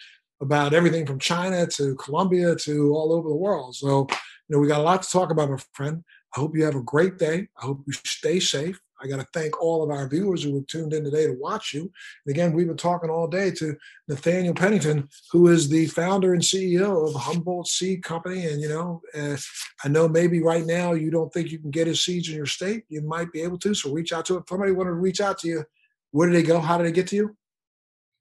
[0.42, 3.76] about everything from China to Colombia to all over the world.
[3.76, 6.04] So you know we got a lot to talk about, my friend.
[6.36, 7.48] I hope you have a great day.
[7.58, 8.82] I hope you stay safe.
[9.04, 11.74] I got to thank all of our viewers who have tuned in today to watch
[11.74, 11.82] you.
[11.82, 13.76] And again, we've been talking all day to
[14.10, 18.46] Nathanial Pennington, who is the founder and CEO of Humboldt Seed Company.
[18.46, 19.38] And, you know, uh,
[19.84, 22.46] I know maybe right now you don't think you can get his seeds in your
[22.46, 22.86] state.
[22.90, 23.74] You might be able to.
[23.74, 24.42] So reach out to him.
[24.42, 25.66] If somebody wanted to reach out to you,
[26.12, 26.60] where do they go?
[26.60, 27.36] How do they get to you?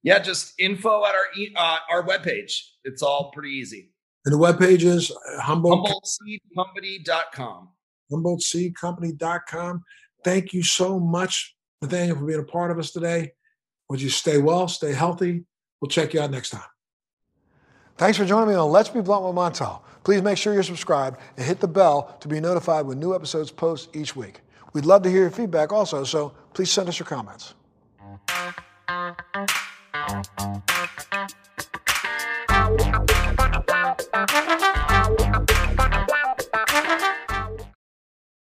[0.03, 1.26] Yeah, just info at our
[1.57, 2.55] uh, our webpage.
[2.85, 3.91] It's all pretty easy.
[4.24, 7.68] And the webpage is uh, Humboldt HumboldtSeedCompany.com.
[8.11, 9.83] HumboldtSeedCompany.com.
[10.25, 13.33] Thank you so much, Nathanial, for being a part of us today.
[13.89, 15.45] Would you stay well, stay healthy?
[15.81, 16.62] We'll check you out next time.
[17.99, 19.83] Thanks for joining me on Let's Be Blunt with Montel.
[20.03, 23.51] Please make sure you're subscribed and hit the bell to be notified when new episodes
[23.51, 24.41] post each week.
[24.73, 27.55] We'd love to hear your feedback also, so please send us your comments.